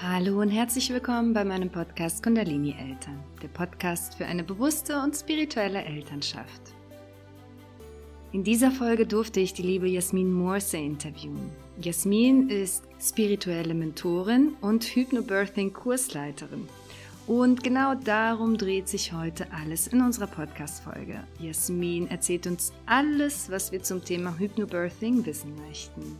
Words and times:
Hallo 0.00 0.40
und 0.40 0.50
herzlich 0.50 0.90
willkommen 0.90 1.32
bei 1.32 1.44
meinem 1.44 1.70
Podcast 1.70 2.22
Kundalini 2.22 2.70
Eltern, 2.70 3.18
der 3.42 3.48
Podcast 3.48 4.14
für 4.14 4.26
eine 4.26 4.44
bewusste 4.44 5.02
und 5.02 5.16
spirituelle 5.16 5.82
Elternschaft. 5.82 6.72
In 8.30 8.44
dieser 8.44 8.70
Folge 8.70 9.06
durfte 9.06 9.40
ich 9.40 9.54
die 9.54 9.62
liebe 9.62 9.88
Jasmin 9.88 10.32
Morse 10.32 10.76
interviewen. 10.76 11.50
Jasmin 11.80 12.48
ist 12.48 12.84
spirituelle 13.00 13.74
Mentorin 13.74 14.52
und 14.60 14.84
Hypnobirthing-Kursleiterin. 14.84 16.68
Und 17.26 17.64
genau 17.64 17.96
darum 17.96 18.56
dreht 18.56 18.88
sich 18.88 19.12
heute 19.12 19.52
alles 19.52 19.88
in 19.88 20.00
unserer 20.00 20.28
Podcast-Folge. 20.28 21.24
Jasmin 21.40 22.08
erzählt 22.08 22.46
uns 22.46 22.72
alles, 22.86 23.50
was 23.50 23.72
wir 23.72 23.82
zum 23.82 24.04
Thema 24.04 24.38
Hypnobirthing 24.38 25.26
wissen 25.26 25.56
möchten. 25.66 26.16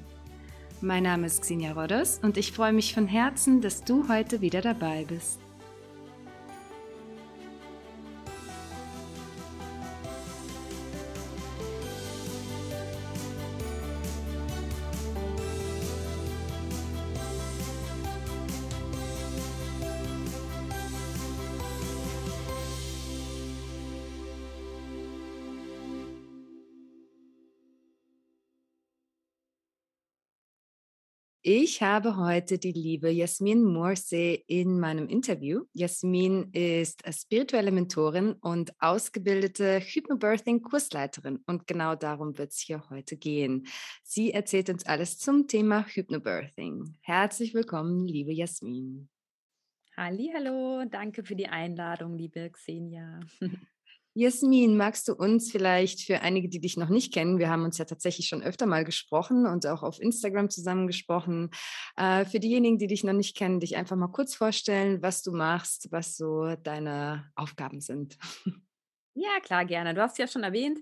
Mein 0.81 1.03
Name 1.03 1.27
ist 1.27 1.43
Xenia 1.43 1.73
Rodos 1.73 2.21
und 2.23 2.37
ich 2.37 2.53
freue 2.53 2.73
mich 2.73 2.95
von 2.95 3.09
Herzen, 3.09 3.61
dass 3.61 3.83
du 3.83 4.09
heute 4.09 4.41
wieder 4.41 4.61
dabei 4.61 5.05
bist. 5.09 5.41
Ich 31.51 31.81
habe 31.83 32.19
heute 32.19 32.59
die 32.59 32.73
liebe 32.73 33.09
Jasmin 33.09 33.65
Morse 33.65 34.35
in 34.49 34.79
meinem 34.79 35.09
Interview. 35.09 35.65
Jasmin 35.73 36.51
ist 36.53 37.03
spirituelle 37.11 37.73
Mentorin 37.73 38.35
und 38.35 38.75
ausgebildete 38.81 39.81
Hypnobirthing-Kursleiterin 39.81 41.39
und 41.47 41.67
genau 41.67 41.95
darum 41.95 42.37
wird 42.37 42.51
es 42.51 42.59
hier 42.59 42.83
heute 42.91 43.17
gehen. 43.17 43.67
Sie 44.03 44.35
erzählt 44.35 44.69
uns 44.69 44.85
alles 44.85 45.17
zum 45.17 45.49
Thema 45.49 45.87
Hypnobirthing. 45.87 46.99
Herzlich 47.01 47.55
willkommen, 47.55 48.05
liebe 48.05 48.35
Jasmin. 48.35 49.09
Hallo, 49.97 50.85
danke 50.85 51.25
für 51.25 51.35
die 51.35 51.49
Einladung, 51.49 52.19
liebe 52.19 52.51
Xenia. 52.51 53.21
Jasmin, 54.19 54.77
magst 54.77 55.07
du 55.07 55.15
uns 55.15 55.49
vielleicht 55.49 56.01
für 56.01 56.23
einige, 56.23 56.49
die 56.49 56.59
dich 56.59 56.77
noch 56.77 56.89
nicht 56.89 57.15
kennen, 57.15 57.39
wir 57.39 57.51
haben 57.51 57.63
uns 57.63 57.79
ja 57.79 57.85
tatsächlich 57.85 58.27
schon 58.27 58.43
öfter 58.43 58.67
mal 58.67 58.83
gesprochen 58.83 59.47
und 59.47 59.65
auch 59.65 59.85
auf 59.85 60.01
Instagram 60.01 60.51
zusammen 60.51 60.89
gesprochen, 60.89 61.51
äh, 61.97 62.25
für 62.25 62.41
diejenigen, 62.41 62.79
die 62.79 62.89
dich 62.89 63.05
noch 63.05 63.13
nicht 63.13 63.37
kennen, 63.37 63.61
dich 63.61 63.77
einfach 63.77 63.95
mal 63.95 64.09
kurz 64.09 64.35
vorstellen, 64.35 65.03
was 65.03 65.23
du 65.23 65.31
machst, 65.31 65.93
was 65.93 66.17
so 66.17 66.57
deine 66.65 67.31
Aufgaben 67.37 67.81
sind. 67.81 68.19
Ja, 69.15 69.41
klar, 69.43 69.65
gerne. 69.65 69.95
Du 69.95 70.01
hast 70.01 70.19
ja 70.19 70.29
schon 70.29 70.45
erwähnt, 70.45 70.79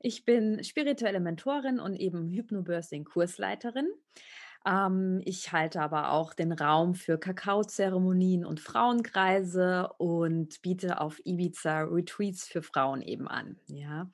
ich 0.00 0.26
bin 0.26 0.62
spirituelle 0.64 1.20
Mentorin 1.20 1.80
und 1.80 1.96
eben 1.96 2.28
Hypnobirthing-Kursleiterin. 2.28 3.88
Ähm, 4.66 5.22
ich 5.24 5.52
halte 5.52 5.80
aber 5.80 6.12
auch 6.12 6.34
den 6.34 6.52
Raum 6.52 6.94
für 6.94 7.18
Kakaozeremonien 7.18 8.44
und 8.44 8.60
Frauenkreise 8.60 9.88
und 9.98 10.60
biete 10.62 11.00
auf 11.00 11.18
Ibiza 11.24 11.82
Retreats 11.82 12.46
für 12.46 12.62
Frauen 12.62 13.00
eben 13.00 13.26
an. 13.26 13.56
Ja. 13.68 14.10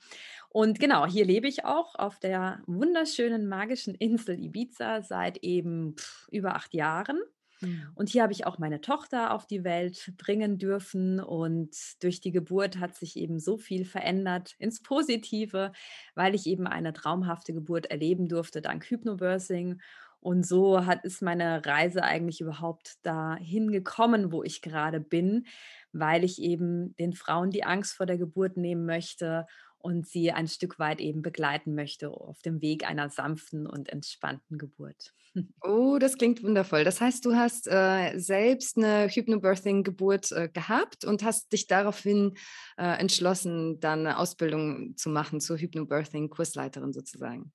Und 0.48 0.78
genau, 0.78 1.06
hier 1.06 1.25
lebe 1.25 1.48
ich 1.48 1.65
auch 1.65 1.97
auf 1.97 2.19
der 2.21 2.62
wunderschönen 2.66 3.48
magischen 3.48 3.94
Insel 3.94 4.38
Ibiza 4.38 5.03
seit 5.03 5.38
eben 5.38 5.97
pff, 5.97 6.28
über 6.31 6.54
acht 6.54 6.75
Jahren. 6.75 7.19
Mhm. 7.60 7.91
Und 7.94 8.10
hier 8.10 8.22
habe 8.22 8.32
ich 8.32 8.47
auch 8.47 8.59
meine 8.59 8.81
Tochter 8.81 9.32
auf 9.32 9.47
die 9.47 9.65
Welt 9.65 10.12
bringen 10.16 10.59
dürfen. 10.59 11.21
Und 11.21 11.75
durch 12.03 12.21
die 12.21 12.32
Geburt 12.32 12.78
hat 12.78 12.94
sich 12.94 13.16
eben 13.16 13.38
so 13.38 13.56
viel 13.56 13.84
verändert 13.84 14.54
ins 14.59 14.82
Positive, 14.82 15.72
weil 16.15 16.34
ich 16.34 16.47
eben 16.47 16.66
eine 16.66 16.92
traumhafte 16.92 17.53
Geburt 17.53 17.87
erleben 17.87 18.28
durfte, 18.28 18.60
dank 18.62 18.84
Hypnobirthing. 18.84 19.81
Und 20.26 20.44
so 20.44 20.84
hat 20.84 21.04
ist 21.04 21.22
meine 21.22 21.64
Reise 21.64 22.03
eigentlich 22.03 22.41
überhaupt 22.41 22.94
dahin 23.04 23.70
gekommen, 23.70 24.32
wo 24.32 24.42
ich 24.42 24.60
gerade 24.60 24.98
bin, 24.98 25.47
weil 25.92 26.25
ich 26.25 26.42
eben 26.42 26.97
den 26.97 27.12
Frauen 27.12 27.50
die 27.50 27.62
Angst 27.62 27.94
vor 27.94 28.06
der 28.06 28.19
Geburt 28.19 28.56
nehmen 28.56 28.86
möchte 28.86 29.47
und 29.78 30.04
sie 30.04 30.32
ein 30.32 30.48
Stück 30.48 30.81
weit 30.81 31.00
eben 31.00 31.22
begleiten 31.22 31.76
möchte 31.76 32.10
auf 32.10 32.42
dem 32.42 32.60
Weg 32.60 32.84
einer 32.91 33.09
sanften 33.09 33.69
und 33.69 33.88
entspannten 33.88 34.59
Geburt. 34.59 35.12
Oh, 35.62 35.98
das 36.00 36.16
klingt 36.16 36.42
wundervoll. 36.42 36.82
Das 36.82 37.00
heißt, 37.00 37.25
du 37.25 37.36
hast 37.36 37.69
äh, 37.69 38.19
selbst 38.19 38.78
eine 38.78 39.06
Hypnobirthing-Geburt 39.09 40.32
äh, 40.32 40.48
gehabt 40.48 41.04
und 41.04 41.22
hast 41.22 41.53
dich 41.53 41.66
daraufhin 41.66 42.34
äh, 42.78 42.98
entschlossen, 42.98 43.78
dann 43.78 44.00
eine 44.00 44.19
Ausbildung 44.19 44.97
zu 44.97 45.10
machen 45.10 45.41
zur 45.41 45.59
Hypnobirthing-Kursleiterin 45.59 46.94
sozusagen. 46.94 47.53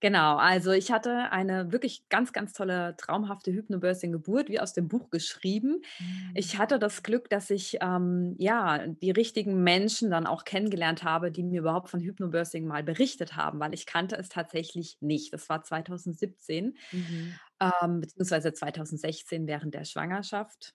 Genau, 0.00 0.36
also 0.36 0.72
ich 0.72 0.92
hatte 0.92 1.32
eine 1.32 1.72
wirklich 1.72 2.06
ganz, 2.10 2.34
ganz 2.34 2.52
tolle, 2.52 2.96
traumhafte 2.98 3.50
Hypnobirthing-Geburt, 3.50 4.50
wie 4.50 4.60
aus 4.60 4.74
dem 4.74 4.88
Buch 4.88 5.08
geschrieben. 5.08 5.80
Mhm. 5.98 6.32
Ich 6.34 6.58
hatte 6.58 6.78
das 6.78 7.02
Glück, 7.02 7.30
dass 7.30 7.48
ich 7.48 7.78
ähm, 7.80 8.34
ja 8.38 8.86
die 8.86 9.10
richtigen 9.10 9.62
Menschen 9.62 10.10
dann 10.10 10.26
auch 10.26 10.44
kennengelernt 10.44 11.02
habe, 11.02 11.32
die 11.32 11.42
mir 11.42 11.60
überhaupt 11.60 11.88
von 11.88 12.00
Hypnobirthing 12.00 12.66
mal 12.66 12.82
berichtet 12.84 13.36
haben, 13.36 13.58
weil 13.58 13.72
ich 13.72 13.86
kannte 13.86 14.16
es 14.16 14.28
tatsächlich 14.28 14.98
nicht. 15.00 15.32
Das 15.32 15.48
war 15.48 15.62
2017, 15.62 16.76
mhm. 16.92 17.38
ähm, 17.60 18.00
beziehungsweise 18.00 18.52
2016 18.52 19.46
während 19.46 19.74
der 19.74 19.84
Schwangerschaft 19.84 20.74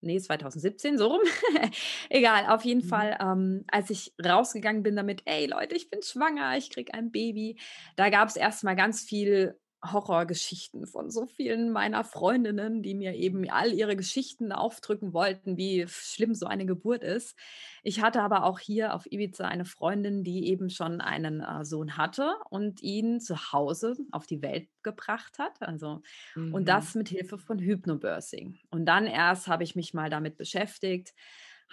nee, 0.00 0.18
2017, 0.18 0.98
so 0.98 1.08
rum. 1.08 1.20
Egal, 2.08 2.46
auf 2.46 2.64
jeden 2.64 2.84
mhm. 2.84 2.88
Fall, 2.88 3.18
ähm, 3.20 3.64
als 3.70 3.90
ich 3.90 4.14
rausgegangen 4.24 4.82
bin 4.82 4.96
damit, 4.96 5.22
ey 5.24 5.46
Leute, 5.46 5.76
ich 5.76 5.90
bin 5.90 6.02
schwanger, 6.02 6.56
ich 6.56 6.70
kriege 6.70 6.94
ein 6.94 7.10
Baby, 7.10 7.58
da 7.96 8.10
gab 8.10 8.28
es 8.28 8.36
erstmal 8.36 8.76
ganz 8.76 9.02
viel 9.02 9.58
Horrorgeschichten 9.82 10.86
von 10.86 11.10
so 11.10 11.26
vielen 11.26 11.70
meiner 11.70 12.04
Freundinnen, 12.04 12.82
die 12.82 12.94
mir 12.94 13.14
eben 13.14 13.48
all 13.48 13.72
ihre 13.72 13.96
Geschichten 13.96 14.52
aufdrücken 14.52 15.14
wollten, 15.14 15.56
wie 15.56 15.86
schlimm 15.88 16.34
so 16.34 16.46
eine 16.46 16.66
Geburt 16.66 17.02
ist. 17.02 17.36
Ich 17.82 18.02
hatte 18.02 18.20
aber 18.20 18.44
auch 18.44 18.58
hier 18.58 18.94
auf 18.94 19.10
Ibiza 19.10 19.48
eine 19.48 19.64
Freundin, 19.64 20.22
die 20.22 20.48
eben 20.48 20.68
schon 20.68 21.00
einen 21.00 21.40
äh, 21.40 21.64
Sohn 21.64 21.96
hatte 21.96 22.34
und 22.50 22.82
ihn 22.82 23.20
zu 23.20 23.52
Hause 23.52 23.96
auf 24.10 24.26
die 24.26 24.42
Welt 24.42 24.68
gebracht 24.82 25.38
hat. 25.38 25.62
Also, 25.62 26.02
mhm. 26.34 26.52
und 26.52 26.68
das 26.68 26.94
mit 26.94 27.08
Hilfe 27.08 27.38
von 27.38 27.58
Hypnobirthing. 27.58 28.58
Und 28.70 28.84
dann 28.84 29.06
erst 29.06 29.48
habe 29.48 29.64
ich 29.64 29.76
mich 29.76 29.94
mal 29.94 30.10
damit 30.10 30.36
beschäftigt 30.36 31.14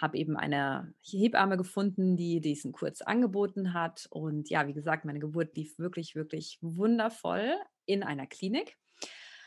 habe 0.00 0.16
eben 0.16 0.36
eine 0.36 0.94
Hebamme 1.02 1.56
gefunden, 1.56 2.16
die 2.16 2.40
diesen 2.40 2.70
Kurs 2.70 3.02
angeboten 3.02 3.74
hat. 3.74 4.06
Und 4.10 4.48
ja, 4.48 4.68
wie 4.68 4.72
gesagt, 4.72 5.04
meine 5.04 5.18
Geburt 5.18 5.56
lief 5.56 5.76
wirklich, 5.76 6.14
wirklich 6.14 6.58
wundervoll 6.60 7.52
in 7.88 8.02
einer 8.02 8.26
Klinik. 8.26 8.76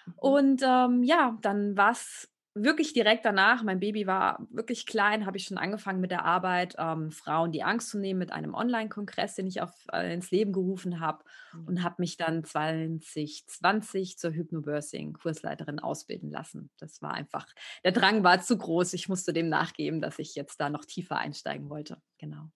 Mhm. 0.05 0.13
Und 0.17 0.61
ähm, 0.63 1.03
ja, 1.03 1.37
dann 1.41 1.77
war 1.77 1.91
es 1.91 2.31
wirklich 2.53 2.91
direkt 2.93 3.23
danach, 3.23 3.63
mein 3.63 3.79
Baby 3.79 4.07
war 4.07 4.45
wirklich 4.49 4.85
klein, 4.85 5.25
habe 5.25 5.37
ich 5.37 5.45
schon 5.45 5.57
angefangen 5.57 6.01
mit 6.01 6.11
der 6.11 6.25
Arbeit, 6.25 6.75
ähm, 6.77 7.11
Frauen 7.11 7.51
die 7.51 7.63
Angst 7.63 7.89
zu 7.89 7.97
nehmen 7.97 8.19
mit 8.19 8.33
einem 8.33 8.53
Online-Kongress, 8.53 9.35
den 9.35 9.47
ich 9.47 9.61
auf, 9.61 9.71
äh, 9.93 10.13
ins 10.13 10.31
Leben 10.31 10.51
gerufen 10.51 10.99
habe 10.99 11.23
mhm. 11.53 11.67
und 11.67 11.83
habe 11.83 11.95
mich 11.99 12.17
dann 12.17 12.43
2020 12.43 14.17
zur 14.17 14.31
Hypnobirthing-Kursleiterin 14.31 15.79
ausbilden 15.79 16.29
lassen. 16.29 16.69
Das 16.77 17.01
war 17.01 17.13
einfach, 17.13 17.47
der 17.85 17.93
Drang 17.93 18.23
war 18.23 18.41
zu 18.41 18.57
groß. 18.57 18.93
Ich 18.93 19.07
musste 19.07 19.31
dem 19.31 19.47
nachgeben, 19.47 20.01
dass 20.01 20.19
ich 20.19 20.35
jetzt 20.35 20.59
da 20.59 20.69
noch 20.69 20.83
tiefer 20.83 21.17
einsteigen 21.17 21.69
wollte. 21.69 22.01
Genau. 22.17 22.51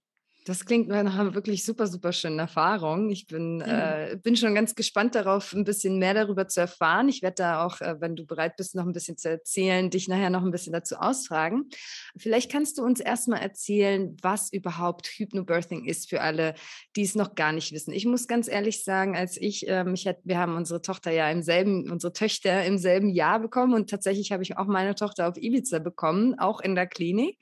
Das 0.45 0.63
klingt 0.63 0.87
nach 0.87 0.99
einer 0.99 1.33
wirklich 1.33 1.65
super, 1.65 1.87
super 1.87 2.13
schönen 2.13 2.37
Erfahrung. 2.37 3.09
Ich 3.09 3.25
bin, 3.25 3.55
mhm. 3.55 3.61
äh, 3.63 4.15
bin 4.21 4.37
schon 4.37 4.53
ganz 4.53 4.75
gespannt 4.75 5.15
darauf, 5.15 5.53
ein 5.53 5.63
bisschen 5.63 5.97
mehr 5.97 6.13
darüber 6.13 6.47
zu 6.47 6.59
erfahren. 6.59 7.09
Ich 7.09 7.23
werde 7.23 7.37
da 7.37 7.65
auch, 7.65 7.81
äh, 7.81 7.95
wenn 7.99 8.15
du 8.15 8.27
bereit 8.27 8.55
bist, 8.55 8.75
noch 8.75 8.85
ein 8.85 8.93
bisschen 8.93 9.17
zu 9.17 9.27
erzählen, 9.27 9.89
dich 9.89 10.07
nachher 10.07 10.29
noch 10.29 10.43
ein 10.43 10.51
bisschen 10.51 10.71
dazu 10.71 10.97
ausfragen. 10.97 11.67
Vielleicht 12.15 12.51
kannst 12.51 12.77
du 12.77 12.83
uns 12.83 12.99
erstmal 12.99 13.41
erzählen, 13.41 14.15
was 14.21 14.53
überhaupt 14.53 15.07
Hypnobirthing 15.07 15.85
ist 15.85 16.11
für 16.11 16.21
alle, 16.21 16.53
die 16.95 17.01
es 17.01 17.15
noch 17.15 17.33
gar 17.33 17.51
nicht 17.51 17.71
wissen. 17.71 17.91
Ich 17.91 18.05
muss 18.05 18.27
ganz 18.27 18.47
ehrlich 18.47 18.83
sagen, 18.83 19.17
als 19.17 19.37
ich, 19.37 19.67
äh, 19.67 19.83
mich 19.83 20.05
hat, 20.05 20.19
wir 20.25 20.37
haben 20.37 20.55
unsere 20.55 20.83
Tochter 20.83 21.09
ja 21.09 21.27
im 21.31 21.41
selben, 21.41 21.89
unsere 21.89 22.13
Töchter 22.13 22.63
im 22.65 22.77
selben 22.77 23.09
Jahr 23.09 23.39
bekommen 23.39 23.73
und 23.73 23.89
tatsächlich 23.89 24.31
habe 24.31 24.43
ich 24.43 24.57
auch 24.57 24.67
meine 24.67 24.93
Tochter 24.93 25.27
auf 25.27 25.37
Ibiza 25.37 25.79
bekommen, 25.79 26.37
auch 26.37 26.59
in 26.59 26.75
der 26.75 26.85
Klinik. 26.85 27.39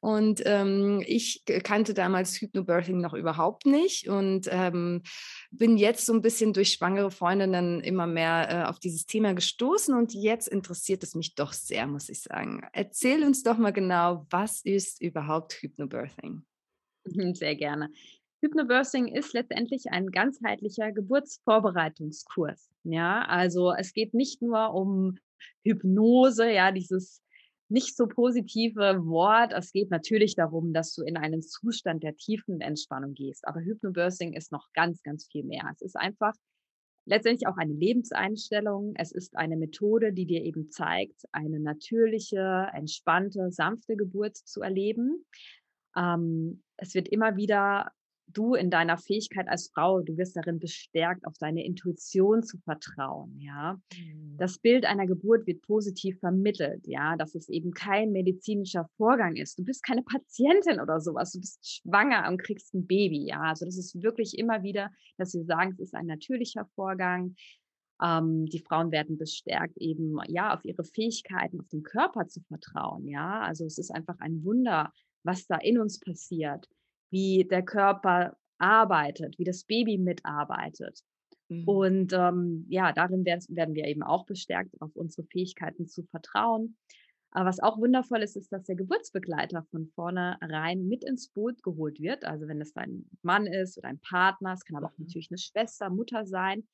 Und 0.00 0.42
ähm, 0.44 1.02
ich 1.06 1.44
kannte 1.62 1.94
damals 1.94 2.41
Hypnobirthing 2.42 3.00
noch 3.00 3.14
überhaupt 3.14 3.64
nicht 3.64 4.08
und 4.08 4.48
ähm, 4.50 5.02
bin 5.50 5.78
jetzt 5.78 6.04
so 6.04 6.12
ein 6.12 6.20
bisschen 6.22 6.52
durch 6.52 6.72
schwangere 6.72 7.10
Freundinnen 7.10 7.80
immer 7.80 8.06
mehr 8.06 8.48
äh, 8.50 8.68
auf 8.68 8.78
dieses 8.78 9.06
Thema 9.06 9.32
gestoßen 9.34 9.94
und 9.94 10.12
jetzt 10.12 10.48
interessiert 10.48 11.02
es 11.02 11.14
mich 11.14 11.34
doch 11.34 11.52
sehr, 11.52 11.86
muss 11.86 12.08
ich 12.08 12.20
sagen. 12.20 12.62
Erzähl 12.72 13.24
uns 13.24 13.42
doch 13.42 13.56
mal 13.56 13.72
genau, 13.72 14.26
was 14.30 14.60
ist 14.62 15.00
überhaupt 15.00 15.54
Hypnobirthing? 15.54 16.44
Sehr 17.04 17.56
gerne. 17.56 17.90
Hypnobirthing 18.42 19.06
ist 19.06 19.32
letztendlich 19.32 19.90
ein 19.90 20.10
ganzheitlicher 20.10 20.90
Geburtsvorbereitungskurs. 20.92 22.70
Ja, 22.84 23.22
also 23.22 23.72
es 23.72 23.92
geht 23.92 24.14
nicht 24.14 24.42
nur 24.42 24.74
um 24.74 25.16
Hypnose, 25.64 26.50
ja, 26.50 26.72
dieses 26.72 27.21
nicht 27.72 27.96
so 27.96 28.06
positive 28.06 29.04
Wort. 29.06 29.52
Es 29.52 29.72
geht 29.72 29.90
natürlich 29.90 30.34
darum, 30.34 30.72
dass 30.72 30.94
du 30.94 31.02
in 31.02 31.16
einen 31.16 31.42
Zustand 31.42 32.02
der 32.02 32.14
tiefen 32.16 32.60
Entspannung 32.60 33.14
gehst. 33.14 33.48
Aber 33.48 33.60
Hypnobirthing 33.60 34.34
ist 34.34 34.52
noch 34.52 34.68
ganz, 34.74 35.02
ganz 35.02 35.26
viel 35.26 35.44
mehr. 35.44 35.64
Es 35.74 35.80
ist 35.80 35.96
einfach 35.96 36.34
letztendlich 37.06 37.48
auch 37.48 37.56
eine 37.56 37.72
Lebenseinstellung. 37.72 38.92
Es 38.96 39.10
ist 39.10 39.36
eine 39.36 39.56
Methode, 39.56 40.12
die 40.12 40.26
dir 40.26 40.42
eben 40.42 40.70
zeigt, 40.70 41.22
eine 41.32 41.60
natürliche, 41.60 42.68
entspannte, 42.74 43.50
sanfte 43.50 43.96
Geburt 43.96 44.36
zu 44.36 44.60
erleben. 44.60 45.24
Ähm, 45.96 46.62
es 46.76 46.94
wird 46.94 47.08
immer 47.08 47.36
wieder 47.36 47.90
du 48.32 48.54
in 48.54 48.70
deiner 48.70 48.98
Fähigkeit 48.98 49.48
als 49.48 49.70
Frau, 49.74 50.00
du 50.00 50.16
wirst 50.16 50.36
darin 50.36 50.58
bestärkt, 50.58 51.26
auf 51.26 51.34
deine 51.38 51.64
Intuition 51.64 52.42
zu 52.42 52.58
vertrauen, 52.58 53.38
ja. 53.38 53.80
Mhm. 53.96 54.36
Das 54.38 54.58
Bild 54.58 54.84
einer 54.84 55.06
Geburt 55.06 55.46
wird 55.46 55.62
positiv 55.62 56.18
vermittelt, 56.18 56.86
ja, 56.86 57.16
dass 57.16 57.34
es 57.34 57.48
eben 57.48 57.72
kein 57.72 58.12
medizinischer 58.12 58.88
Vorgang 58.96 59.36
ist. 59.36 59.58
Du 59.58 59.64
bist 59.64 59.82
keine 59.84 60.02
Patientin 60.02 60.80
oder 60.80 61.00
sowas, 61.00 61.32
du 61.32 61.40
bist 61.40 61.58
schwanger 61.64 62.28
und 62.28 62.42
kriegst 62.42 62.74
ein 62.74 62.86
Baby, 62.86 63.26
ja. 63.26 63.40
Also 63.40 63.64
das 63.64 63.76
ist 63.76 64.02
wirklich 64.02 64.38
immer 64.38 64.62
wieder, 64.62 64.90
dass 65.16 65.34
wir 65.34 65.44
sagen, 65.44 65.72
es 65.72 65.80
ist 65.80 65.94
ein 65.94 66.06
natürlicher 66.06 66.66
Vorgang. 66.74 67.36
Ähm, 68.02 68.46
die 68.46 68.60
Frauen 68.60 68.90
werden 68.90 69.18
bestärkt, 69.18 69.76
eben 69.78 70.18
ja 70.28 70.54
auf 70.54 70.64
ihre 70.64 70.84
Fähigkeiten, 70.84 71.60
auf 71.60 71.68
den 71.68 71.82
Körper 71.82 72.26
zu 72.26 72.40
vertrauen, 72.42 73.06
ja. 73.06 73.40
Also 73.40 73.64
es 73.64 73.78
ist 73.78 73.90
einfach 73.90 74.18
ein 74.18 74.44
Wunder, 74.44 74.92
was 75.24 75.46
da 75.46 75.56
in 75.56 75.78
uns 75.78 76.00
passiert 76.00 76.68
wie 77.12 77.46
der 77.48 77.62
Körper 77.62 78.36
arbeitet, 78.58 79.38
wie 79.38 79.44
das 79.44 79.64
Baby 79.64 79.98
mitarbeitet. 79.98 81.00
Mhm. 81.48 81.64
Und 81.68 82.12
ähm, 82.12 82.66
ja, 82.68 82.92
darin 82.92 83.24
werden 83.24 83.74
wir 83.74 83.84
eben 83.86 84.02
auch 84.02 84.24
bestärkt, 84.24 84.80
auf 84.80 84.96
unsere 84.96 85.26
Fähigkeiten 85.26 85.86
zu 85.86 86.04
vertrauen. 86.04 86.76
Aber 87.34 87.46
was 87.46 87.60
auch 87.60 87.78
wundervoll 87.78 88.22
ist, 88.22 88.36
ist, 88.36 88.52
dass 88.52 88.64
der 88.64 88.76
Geburtsbegleiter 88.76 89.64
von 89.70 89.88
vornherein 89.94 90.86
mit 90.86 91.04
ins 91.04 91.28
Boot 91.28 91.62
geholt 91.62 91.98
wird. 92.00 92.24
Also 92.24 92.46
wenn 92.46 92.60
es 92.60 92.76
ein 92.76 93.08
Mann 93.22 93.46
ist 93.46 93.78
oder 93.78 93.88
ein 93.88 94.00
Partner, 94.00 94.52
es 94.52 94.64
kann 94.64 94.76
aber 94.76 94.88
auch 94.88 94.98
mhm. 94.98 95.04
natürlich 95.06 95.30
eine 95.30 95.38
Schwester, 95.38 95.90
Mutter 95.90 96.26
sein. 96.26 96.66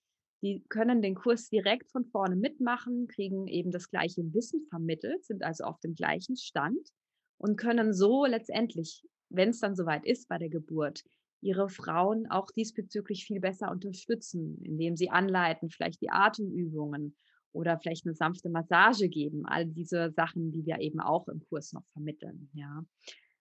Die 0.42 0.64
können 0.68 1.02
den 1.02 1.16
Kurs 1.16 1.48
direkt 1.48 1.90
von 1.90 2.04
vorne 2.04 2.36
mitmachen, 2.36 3.08
kriegen 3.08 3.48
eben 3.48 3.72
das 3.72 3.90
gleiche 3.90 4.22
Wissen 4.34 4.66
vermittelt, 4.68 5.24
sind 5.24 5.42
also 5.42 5.64
auf 5.64 5.80
dem 5.80 5.94
gleichen 5.94 6.36
Stand 6.36 6.90
und 7.38 7.56
können 7.56 7.92
so 7.92 8.24
letztendlich 8.24 9.02
wenn 9.30 9.50
es 9.50 9.60
dann 9.60 9.74
soweit 9.74 10.04
ist 10.04 10.28
bei 10.28 10.38
der 10.38 10.48
Geburt, 10.48 11.04
ihre 11.40 11.68
Frauen 11.68 12.26
auch 12.30 12.50
diesbezüglich 12.50 13.24
viel 13.24 13.40
besser 13.40 13.70
unterstützen, 13.70 14.60
indem 14.62 14.96
sie 14.96 15.10
anleiten, 15.10 15.70
vielleicht 15.70 16.00
die 16.02 16.10
Atemübungen 16.10 17.16
oder 17.52 17.78
vielleicht 17.78 18.06
eine 18.06 18.14
sanfte 18.14 18.50
Massage 18.50 19.08
geben. 19.08 19.46
All 19.46 19.66
diese 19.66 20.10
Sachen, 20.10 20.52
die 20.52 20.66
wir 20.66 20.80
eben 20.80 21.00
auch 21.00 21.28
im 21.28 21.40
Kurs 21.48 21.72
noch 21.72 21.86
vermitteln. 21.92 22.50
Ja. 22.54 22.84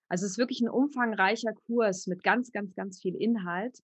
Also 0.10 0.25
es 0.25 0.34
ist 0.34 0.38
wirklich 0.38 0.62
ein 0.62 0.69
umfangreicher 0.69 1.54
Kurs 1.66 2.07
mit 2.07 2.24
ganz, 2.24 2.51
ganz, 2.51 2.74
ganz 2.75 3.01
viel 3.01 3.16
Inhalt. 3.16 3.80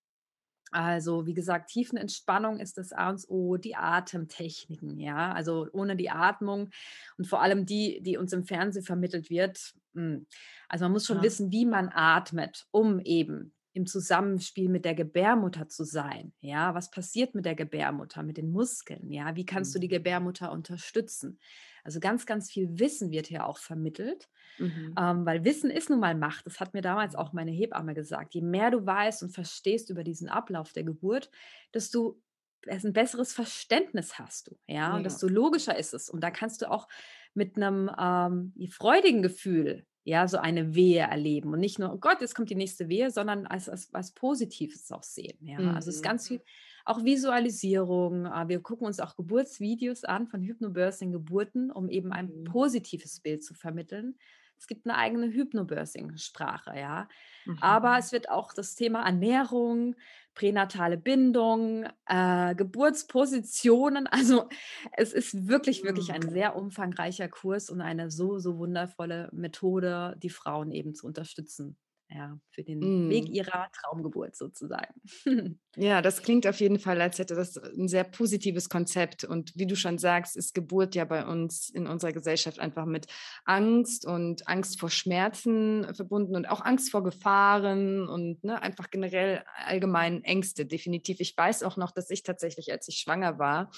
Also 0.74 1.24
wie 1.24 1.34
gesagt, 1.34 1.70
Tiefenentspannung 1.70 2.58
ist 2.58 2.78
das 2.78 2.92
A 2.92 3.10
und 3.10 3.24
O, 3.28 3.56
die 3.56 3.76
Atemtechniken, 3.76 4.98
ja. 4.98 5.32
Also 5.32 5.68
ohne 5.72 5.94
die 5.94 6.10
Atmung 6.10 6.70
und 7.16 7.28
vor 7.28 7.40
allem 7.40 7.64
die, 7.64 8.02
die 8.02 8.16
uns 8.16 8.32
im 8.32 8.44
Fernsehen 8.44 8.84
vermittelt 8.84 9.30
wird, 9.30 9.72
hm, 9.94 10.26
also 10.68 10.84
man 10.86 10.92
muss 10.92 11.06
schon 11.06 11.18
ja. 11.18 11.22
wissen, 11.22 11.52
wie 11.52 11.64
man 11.64 11.90
atmet, 11.94 12.66
um 12.72 12.98
eben 12.98 13.53
im 13.74 13.86
Zusammenspiel 13.86 14.68
mit 14.68 14.84
der 14.84 14.94
Gebärmutter 14.94 15.68
zu 15.68 15.84
sein. 15.84 16.32
Ja, 16.40 16.74
was 16.74 16.92
passiert 16.92 17.34
mit 17.34 17.44
der 17.44 17.56
Gebärmutter, 17.56 18.22
mit 18.22 18.36
den 18.36 18.52
Muskeln? 18.52 19.10
Ja, 19.10 19.34
wie 19.34 19.44
kannst 19.44 19.72
mhm. 19.72 19.74
du 19.74 19.80
die 19.80 19.88
mhm. 19.88 19.98
Gebärmutter 19.98 20.52
unterstützen? 20.52 21.40
Also 21.82 21.98
ganz, 21.98 22.24
ganz 22.24 22.50
viel 22.50 22.78
Wissen 22.78 23.10
wird 23.10 23.26
hier 23.26 23.46
auch 23.46 23.58
vermittelt, 23.58 24.28
mhm. 24.58 24.94
ähm, 24.98 25.26
weil 25.26 25.44
Wissen 25.44 25.70
ist 25.70 25.90
nun 25.90 25.98
mal 25.98 26.14
Macht. 26.14 26.46
Das 26.46 26.60
hat 26.60 26.72
mir 26.72 26.82
damals 26.82 27.16
auch 27.16 27.32
meine 27.32 27.50
Hebamme 27.50 27.94
gesagt. 27.94 28.34
Je 28.34 28.42
mehr 28.42 28.70
du 28.70 28.86
weißt 28.86 29.24
und 29.24 29.30
verstehst 29.30 29.90
über 29.90 30.04
diesen 30.04 30.28
Ablauf 30.28 30.72
der 30.72 30.84
Geburt, 30.84 31.30
desto 31.74 32.22
ein 32.66 32.92
besseres 32.92 33.34
Verständnis 33.34 34.18
hast 34.18 34.46
du, 34.48 34.56
ja, 34.66 34.74
ja. 34.74 34.96
und 34.96 35.02
desto 35.02 35.28
logischer 35.28 35.76
ist 35.76 35.92
es. 35.92 36.08
Und 36.08 36.22
da 36.22 36.30
kannst 36.30 36.62
du 36.62 36.70
auch 36.70 36.88
mit 37.34 37.56
einem 37.56 37.90
ähm, 37.98 38.54
freudigen 38.70 39.20
Gefühl 39.20 39.84
ja, 40.04 40.28
so 40.28 40.36
eine 40.36 40.74
Wehe 40.74 41.00
erleben 41.00 41.52
und 41.52 41.60
nicht 41.60 41.78
nur, 41.78 41.92
oh 41.92 41.96
Gott, 41.96 42.20
jetzt 42.20 42.34
kommt 42.34 42.50
die 42.50 42.54
nächste 42.54 42.88
Wehe, 42.88 43.10
sondern 43.10 43.46
als, 43.46 43.70
als 43.70 43.92
was 43.92 44.12
Positives 44.12 44.92
auch 44.92 45.02
sehen. 45.02 45.38
Ja, 45.40 45.58
mhm. 45.58 45.68
also 45.68 45.88
es 45.88 45.96
ist 45.96 46.02
mhm. 46.02 46.08
ganz 46.08 46.28
viel, 46.28 46.42
auch 46.84 47.04
Visualisierung. 47.04 48.26
Ah, 48.26 48.46
wir 48.48 48.60
gucken 48.60 48.86
uns 48.86 49.00
auch 49.00 49.16
Geburtsvideos 49.16 50.04
an 50.04 50.26
von 50.26 50.42
Hypnobirthing 50.42 51.10
Geburten, 51.10 51.70
um 51.70 51.88
eben 51.88 52.12
ein 52.12 52.26
mhm. 52.26 52.44
positives 52.44 53.20
Bild 53.20 53.42
zu 53.42 53.54
vermitteln. 53.54 54.16
Es 54.58 54.66
gibt 54.66 54.86
eine 54.86 54.96
eigene 54.96 55.26
Hypnobirthing-Sprache, 55.26 56.78
ja. 56.78 57.08
Mhm. 57.44 57.58
Aber 57.60 57.98
es 57.98 58.12
wird 58.12 58.30
auch 58.30 58.52
das 58.52 58.74
Thema 58.74 59.04
Ernährung, 59.04 59.94
pränatale 60.34 60.96
Bindung, 60.96 61.86
äh, 62.06 62.54
Geburtspositionen. 62.54 64.08
Also 64.12 64.48
es 64.92 65.12
ist 65.12 65.48
wirklich, 65.48 65.84
wirklich 65.84 66.12
ein 66.12 66.22
mhm. 66.22 66.30
sehr 66.30 66.56
umfangreicher 66.56 67.28
Kurs 67.28 67.70
und 67.70 67.80
eine 67.80 68.10
so, 68.10 68.38
so 68.38 68.58
wundervolle 68.58 69.28
Methode, 69.32 70.16
die 70.22 70.30
Frauen 70.30 70.70
eben 70.70 70.94
zu 70.94 71.06
unterstützen 71.06 71.76
ja, 72.10 72.38
für 72.50 72.62
den 72.62 73.06
mm. 73.06 73.10
Weg 73.10 73.28
ihrer 73.28 73.68
Traumgeburt 73.72 74.36
sozusagen. 74.36 74.94
ja, 75.76 76.02
das 76.02 76.22
klingt 76.22 76.46
auf 76.46 76.60
jeden 76.60 76.78
Fall, 76.78 77.00
als 77.00 77.18
hätte 77.18 77.34
das 77.34 77.56
ein 77.56 77.88
sehr 77.88 78.04
positives 78.04 78.68
Konzept. 78.68 79.24
Und 79.24 79.52
wie 79.56 79.66
du 79.66 79.74
schon 79.74 79.98
sagst, 79.98 80.36
ist 80.36 80.54
Geburt 80.54 80.94
ja 80.94 81.04
bei 81.04 81.26
uns 81.26 81.70
in 81.70 81.86
unserer 81.86 82.12
Gesellschaft 82.12 82.58
einfach 82.60 82.84
mit 82.84 83.06
Angst 83.44 84.06
und 84.06 84.46
Angst 84.46 84.78
vor 84.78 84.90
Schmerzen 84.90 85.92
verbunden 85.94 86.36
und 86.36 86.48
auch 86.48 86.60
Angst 86.60 86.90
vor 86.90 87.02
Gefahren 87.02 88.06
und 88.08 88.44
ne, 88.44 88.60
einfach 88.62 88.90
generell 88.90 89.42
allgemein 89.64 90.22
Ängste. 90.24 90.66
Definitiv. 90.66 91.20
Ich 91.20 91.36
weiß 91.36 91.62
auch 91.62 91.76
noch, 91.76 91.90
dass 91.90 92.10
ich 92.10 92.22
tatsächlich, 92.22 92.70
als 92.70 92.86
ich 92.88 92.98
schwanger 92.98 93.38
war, 93.38 93.70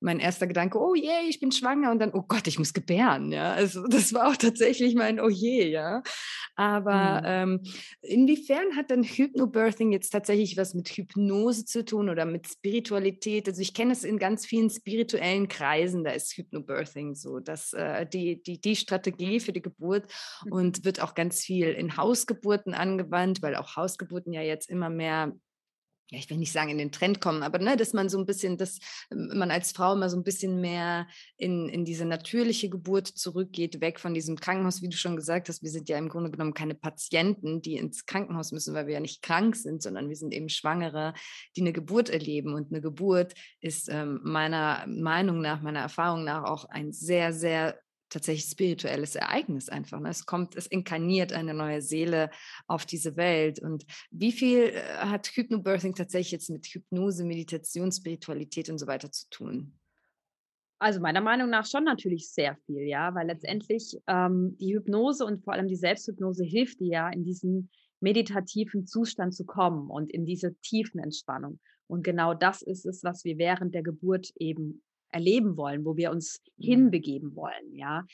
mein 0.00 0.20
erster 0.20 0.46
Gedanke, 0.46 0.78
oh 0.78 0.94
je, 0.94 1.28
ich 1.28 1.40
bin 1.40 1.52
schwanger 1.52 1.90
und 1.90 1.98
dann, 1.98 2.12
oh 2.12 2.22
Gott, 2.22 2.46
ich 2.46 2.58
muss 2.58 2.72
gebären. 2.72 3.32
Ja, 3.32 3.52
also 3.52 3.86
das 3.86 4.14
war 4.14 4.28
auch 4.28 4.36
tatsächlich 4.36 4.94
mein 4.94 5.20
Oh 5.20 5.28
je, 5.28 5.68
ja. 5.68 6.02
Aber 6.56 7.22
mm. 7.22 7.24
ähm, 7.26 7.60
Inwiefern 8.02 8.76
hat 8.76 8.90
denn 8.90 9.02
Hypnobirthing 9.02 9.92
jetzt 9.92 10.10
tatsächlich 10.10 10.56
was 10.56 10.74
mit 10.74 10.88
Hypnose 10.88 11.64
zu 11.64 11.84
tun 11.84 12.08
oder 12.08 12.24
mit 12.24 12.48
Spiritualität? 12.48 13.48
Also 13.48 13.60
ich 13.60 13.74
kenne 13.74 13.92
es 13.92 14.04
in 14.04 14.18
ganz 14.18 14.46
vielen 14.46 14.70
spirituellen 14.70 15.48
Kreisen, 15.48 16.04
da 16.04 16.10
ist 16.10 16.36
Hypnobirthing 16.36 17.14
so, 17.14 17.40
dass 17.40 17.72
äh, 17.72 18.06
die, 18.06 18.42
die, 18.42 18.60
die 18.60 18.76
Strategie 18.76 19.40
für 19.40 19.52
die 19.52 19.62
Geburt 19.62 20.04
mhm. 20.44 20.52
und 20.52 20.84
wird 20.84 21.02
auch 21.02 21.14
ganz 21.14 21.40
viel 21.40 21.68
in 21.68 21.96
Hausgeburten 21.96 22.74
angewandt, 22.74 23.42
weil 23.42 23.56
auch 23.56 23.76
Hausgeburten 23.76 24.32
ja 24.32 24.42
jetzt 24.42 24.68
immer 24.68 24.90
mehr 24.90 25.32
ja, 26.12 26.18
ich 26.18 26.28
will 26.28 26.36
nicht 26.36 26.52
sagen 26.52 26.68
in 26.68 26.76
den 26.76 26.92
Trend 26.92 27.22
kommen, 27.22 27.42
aber 27.42 27.58
ne, 27.58 27.74
dass 27.74 27.94
man 27.94 28.10
so 28.10 28.18
ein 28.18 28.26
bisschen, 28.26 28.58
dass 28.58 28.78
ähm, 29.10 29.30
man 29.34 29.50
als 29.50 29.72
Frau 29.72 29.94
immer 29.94 30.10
so 30.10 30.16
ein 30.18 30.24
bisschen 30.24 30.60
mehr 30.60 31.08
in, 31.38 31.70
in 31.70 31.86
diese 31.86 32.04
natürliche 32.04 32.68
Geburt 32.68 33.06
zurückgeht, 33.06 33.80
weg 33.80 33.98
von 33.98 34.12
diesem 34.12 34.38
Krankenhaus, 34.38 34.82
wie 34.82 34.90
du 34.90 34.96
schon 34.96 35.16
gesagt 35.16 35.48
hast. 35.48 35.62
Wir 35.62 35.70
sind 35.70 35.88
ja 35.88 35.96
im 35.96 36.10
Grunde 36.10 36.30
genommen 36.30 36.52
keine 36.52 36.74
Patienten, 36.74 37.62
die 37.62 37.76
ins 37.76 38.04
Krankenhaus 38.04 38.52
müssen, 38.52 38.74
weil 38.74 38.86
wir 38.86 38.94
ja 38.94 39.00
nicht 39.00 39.22
krank 39.22 39.56
sind, 39.56 39.82
sondern 39.82 40.10
wir 40.10 40.16
sind 40.16 40.34
eben 40.34 40.50
Schwangere, 40.50 41.14
die 41.56 41.62
eine 41.62 41.72
Geburt 41.72 42.10
erleben. 42.10 42.52
Und 42.52 42.70
eine 42.70 42.82
Geburt 42.82 43.32
ist 43.60 43.88
ähm, 43.88 44.20
meiner 44.22 44.84
Meinung 44.86 45.40
nach, 45.40 45.62
meiner 45.62 45.80
Erfahrung 45.80 46.24
nach 46.24 46.44
auch 46.44 46.66
ein 46.66 46.92
sehr, 46.92 47.32
sehr 47.32 47.78
tatsächlich 48.12 48.50
spirituelles 48.50 49.16
Ereignis 49.16 49.68
einfach. 49.68 50.00
Ne? 50.00 50.10
Es 50.10 50.26
kommt, 50.26 50.56
es 50.56 50.66
inkarniert 50.66 51.32
eine 51.32 51.54
neue 51.54 51.82
Seele 51.82 52.30
auf 52.66 52.86
diese 52.86 53.16
Welt. 53.16 53.60
Und 53.60 53.84
wie 54.10 54.32
viel 54.32 54.64
äh, 54.64 54.82
hat 54.98 55.28
Hypnobirthing 55.28 55.94
tatsächlich 55.94 56.32
jetzt 56.32 56.50
mit 56.50 56.66
Hypnose, 56.66 57.24
Meditation, 57.24 57.90
Spiritualität 57.90 58.68
und 58.68 58.78
so 58.78 58.86
weiter 58.86 59.10
zu 59.10 59.28
tun? 59.30 59.78
Also 60.78 61.00
meiner 61.00 61.20
Meinung 61.20 61.48
nach 61.48 61.64
schon 61.64 61.84
natürlich 61.84 62.28
sehr 62.28 62.56
viel, 62.66 62.88
ja, 62.88 63.14
weil 63.14 63.28
letztendlich 63.28 63.96
ähm, 64.08 64.56
die 64.58 64.74
Hypnose 64.74 65.24
und 65.24 65.44
vor 65.44 65.52
allem 65.52 65.68
die 65.68 65.76
Selbsthypnose 65.76 66.44
hilft 66.44 66.80
dir 66.80 66.88
ja 66.88 67.08
in 67.08 67.24
diesen 67.24 67.70
meditativen 68.00 68.86
Zustand 68.86 69.32
zu 69.32 69.44
kommen 69.44 69.90
und 69.90 70.10
in 70.10 70.26
diese 70.26 70.54
tiefen 70.56 70.98
Entspannung. 70.98 71.60
Und 71.86 72.02
genau 72.02 72.34
das 72.34 72.62
ist 72.62 72.84
es, 72.84 73.04
was 73.04 73.24
wir 73.24 73.38
während 73.38 73.74
der 73.74 73.84
Geburt 73.84 74.32
eben 74.36 74.82
erleben 75.12 75.56
wollen, 75.56 75.84
wo 75.84 75.96
wir 75.96 76.10
uns 76.10 76.40
mhm. 76.56 76.64
hinbegeben 76.64 77.36
wollen, 77.36 77.74
ja. 77.74 78.04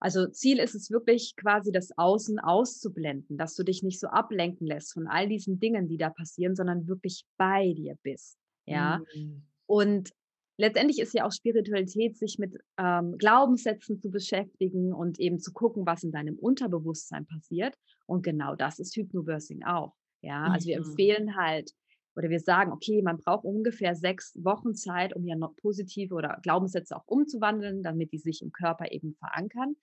Also 0.00 0.26
Ziel 0.26 0.58
ist 0.58 0.74
es 0.74 0.90
wirklich 0.90 1.34
quasi 1.36 1.72
das 1.72 1.96
Außen 1.96 2.38
auszublenden, 2.38 3.38
dass 3.38 3.54
du 3.54 3.62
dich 3.62 3.82
nicht 3.82 4.00
so 4.00 4.08
ablenken 4.08 4.66
lässt 4.66 4.92
von 4.92 5.06
all 5.06 5.28
diesen 5.28 5.60
Dingen, 5.60 5.88
die 5.88 5.96
da 5.96 6.10
passieren, 6.10 6.54
sondern 6.54 6.86
wirklich 6.88 7.24
bei 7.38 7.72
dir 7.72 7.96
bist, 8.02 8.36
ja. 8.66 9.00
Mhm. 9.14 9.42
Und 9.66 10.10
letztendlich 10.56 11.00
ist 11.00 11.14
ja 11.14 11.26
auch 11.26 11.32
Spiritualität, 11.32 12.16
sich 12.16 12.38
mit 12.38 12.56
ähm, 12.78 13.16
Glaubenssätzen 13.18 14.00
zu 14.00 14.10
beschäftigen 14.10 14.92
und 14.92 15.18
eben 15.18 15.38
zu 15.38 15.52
gucken, 15.52 15.86
was 15.86 16.04
in 16.04 16.12
deinem 16.12 16.38
Unterbewusstsein 16.38 17.26
passiert. 17.26 17.74
Und 18.06 18.22
genau 18.22 18.54
das 18.54 18.78
ist 18.78 18.96
Hypnobirthing 18.96 19.64
auch. 19.64 19.94
Ja, 20.20 20.44
also 20.44 20.68
wir 20.68 20.80
mhm. 20.80 20.86
empfehlen 20.86 21.36
halt 21.36 21.70
oder 22.16 22.30
wir 22.30 22.40
sagen, 22.40 22.72
okay, 22.72 23.02
man 23.02 23.18
braucht 23.18 23.44
ungefähr 23.44 23.94
sechs 23.94 24.34
Wochen 24.42 24.74
Zeit, 24.74 25.14
um 25.14 25.26
ja 25.26 25.36
noch 25.36 25.56
positive 25.56 26.14
oder 26.14 26.38
Glaubenssätze 26.42 26.96
auch 26.96 27.06
umzuwandeln, 27.06 27.82
damit 27.82 28.12
die 28.12 28.18
sich 28.18 28.42
im 28.42 28.52
Körper 28.52 28.90
eben 28.92 29.14
verankern. 29.14 29.76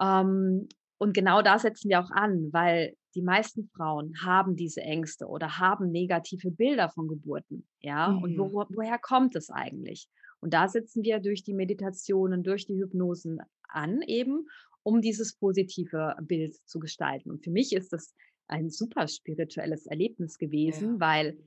Ähm, 0.00 0.68
und 0.98 1.14
genau 1.14 1.42
da 1.42 1.58
setzen 1.58 1.88
wir 1.88 2.00
auch 2.00 2.10
an, 2.10 2.52
weil 2.52 2.96
die 3.14 3.22
meisten 3.22 3.68
Frauen 3.68 4.14
haben 4.24 4.56
diese 4.56 4.80
Ängste 4.80 5.26
oder 5.26 5.58
haben 5.58 5.90
negative 5.90 6.50
Bilder 6.50 6.88
von 6.88 7.08
Geburten. 7.08 7.66
Ja, 7.80 8.08
mhm. 8.08 8.22
und 8.22 8.38
wo, 8.38 8.64
woher 8.68 8.98
kommt 8.98 9.36
es 9.36 9.50
eigentlich? 9.50 10.08
Und 10.40 10.52
da 10.52 10.68
setzen 10.68 11.02
wir 11.04 11.20
durch 11.20 11.42
die 11.42 11.54
Meditationen, 11.54 12.42
durch 12.42 12.66
die 12.66 12.76
Hypnosen 12.76 13.40
an, 13.68 14.02
eben, 14.02 14.46
um 14.82 15.00
dieses 15.00 15.34
positive 15.34 16.16
Bild 16.20 16.54
zu 16.66 16.78
gestalten. 16.78 17.30
Und 17.30 17.42
für 17.42 17.50
mich 17.50 17.72
ist 17.72 17.92
das 17.92 18.14
ein 18.46 18.70
super 18.70 19.08
spirituelles 19.08 19.86
Erlebnis 19.86 20.38
gewesen, 20.38 20.94
ja. 20.94 21.00
weil 21.00 21.38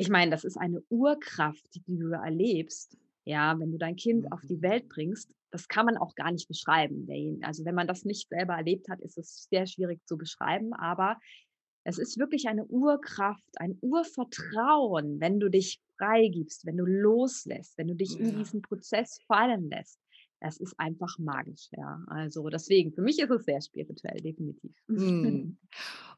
ich 0.00 0.08
meine, 0.08 0.30
das 0.30 0.44
ist 0.44 0.56
eine 0.56 0.82
Urkraft, 0.88 1.66
die 1.86 1.98
du 1.98 2.12
erlebst. 2.12 2.96
Ja, 3.24 3.58
wenn 3.58 3.70
du 3.70 3.76
dein 3.76 3.96
Kind 3.96 4.32
auf 4.32 4.40
die 4.48 4.56
mhm. 4.56 4.62
Welt 4.62 4.88
bringst, 4.88 5.34
das 5.50 5.68
kann 5.68 5.84
man 5.84 5.98
auch 5.98 6.14
gar 6.14 6.32
nicht 6.32 6.48
beschreiben. 6.48 7.06
Also 7.42 7.64
wenn 7.66 7.74
man 7.74 7.86
das 7.86 8.04
nicht 8.04 8.28
selber 8.30 8.54
erlebt 8.54 8.88
hat, 8.88 9.00
ist 9.00 9.18
es 9.18 9.46
sehr 9.50 9.66
schwierig 9.66 10.00
zu 10.06 10.16
beschreiben. 10.16 10.72
Aber 10.72 11.18
es 11.84 11.98
ist 11.98 12.18
wirklich 12.18 12.48
eine 12.48 12.64
Urkraft, 12.64 13.44
ein 13.56 13.76
Urvertrauen, 13.82 15.20
wenn 15.20 15.38
du 15.38 15.50
dich 15.50 15.82
freigibst, 15.98 16.64
wenn 16.64 16.78
du 16.78 16.86
loslässt, 16.86 17.76
wenn 17.76 17.88
du 17.88 17.94
dich 17.94 18.14
ja. 18.14 18.20
in 18.20 18.38
diesen 18.38 18.62
Prozess 18.62 19.20
fallen 19.26 19.68
lässt 19.68 19.99
es 20.40 20.58
ist 20.58 20.74
einfach 20.78 21.18
magisch, 21.18 21.68
ja. 21.76 22.02
Also 22.06 22.48
deswegen, 22.48 22.92
für 22.92 23.02
mich 23.02 23.18
ist 23.18 23.30
es 23.30 23.44
sehr 23.44 23.60
spirituell, 23.60 24.20
definitiv. 24.20 24.72
Mhm. 24.88 25.58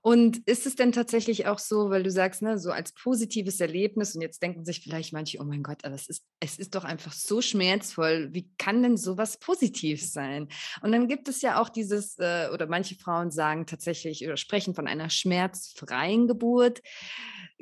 Und 0.05 0.38
ist 0.49 0.67
es 0.67 0.75
denn 0.75 0.91
tatsächlich 0.91 1.47
auch 1.47 1.61
so, 1.61 1.88
weil 1.88 2.02
du 2.02 2.11
sagst, 2.11 2.43
ne, 2.43 2.59
so 2.59 2.73
als 2.73 2.93
positives 2.93 3.61
Erlebnis 3.61 4.17
und 4.17 4.21
jetzt 4.21 4.43
denken 4.43 4.64
sich 4.64 4.81
vielleicht 4.81 5.12
manche, 5.12 5.38
oh 5.41 5.45
mein 5.45 5.62
Gott, 5.62 5.85
aber 5.85 5.95
es 5.95 6.09
ist, 6.09 6.25
es 6.41 6.59
ist 6.59 6.75
doch 6.75 6.83
einfach 6.83 7.12
so 7.12 7.41
schmerzvoll. 7.41 8.31
Wie 8.33 8.50
kann 8.59 8.83
denn 8.83 8.97
sowas 8.97 9.38
positiv 9.38 10.05
sein? 10.05 10.49
Und 10.83 10.91
dann 10.91 11.07
gibt 11.07 11.29
es 11.29 11.41
ja 11.41 11.62
auch 11.62 11.69
dieses, 11.69 12.19
äh, 12.19 12.49
oder 12.52 12.67
manche 12.67 12.97
Frauen 12.97 13.31
sagen 13.31 13.64
tatsächlich 13.64 14.25
oder 14.26 14.37
sprechen 14.37 14.75
von 14.75 14.88
einer 14.88 15.09
schmerzfreien 15.09 16.26
Geburt. 16.26 16.83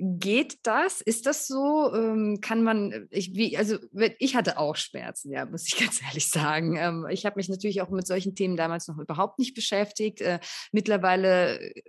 Geht 0.03 0.67
das? 0.67 1.03
Ist 1.03 1.27
das 1.27 1.47
so? 1.47 1.93
Ähm, 1.95 2.39
kann 2.41 2.63
man, 2.63 3.07
ich, 3.11 3.35
wie, 3.35 3.59
also 3.59 3.77
ich 4.19 4.35
hatte 4.35 4.57
auch 4.57 4.77
Schmerzen, 4.77 5.31
ja, 5.31 5.45
muss 5.45 5.67
ich 5.67 5.77
ganz 5.79 6.01
ehrlich 6.03 6.31
sagen. 6.31 6.77
Ähm, 6.77 7.07
ich 7.11 7.27
habe 7.27 7.37
mich 7.37 7.51
natürlich 7.51 7.83
auch 7.83 7.91
mit 7.91 8.07
solchen 8.07 8.35
Themen 8.35 8.57
damals 8.57 8.89
noch 8.89 8.97
überhaupt 8.97 9.39
nicht 9.39 9.55
beschäftigt. 9.55 10.23
Äh, 10.23 10.41
mittlerweile 10.73 11.61
äh, 11.61 11.83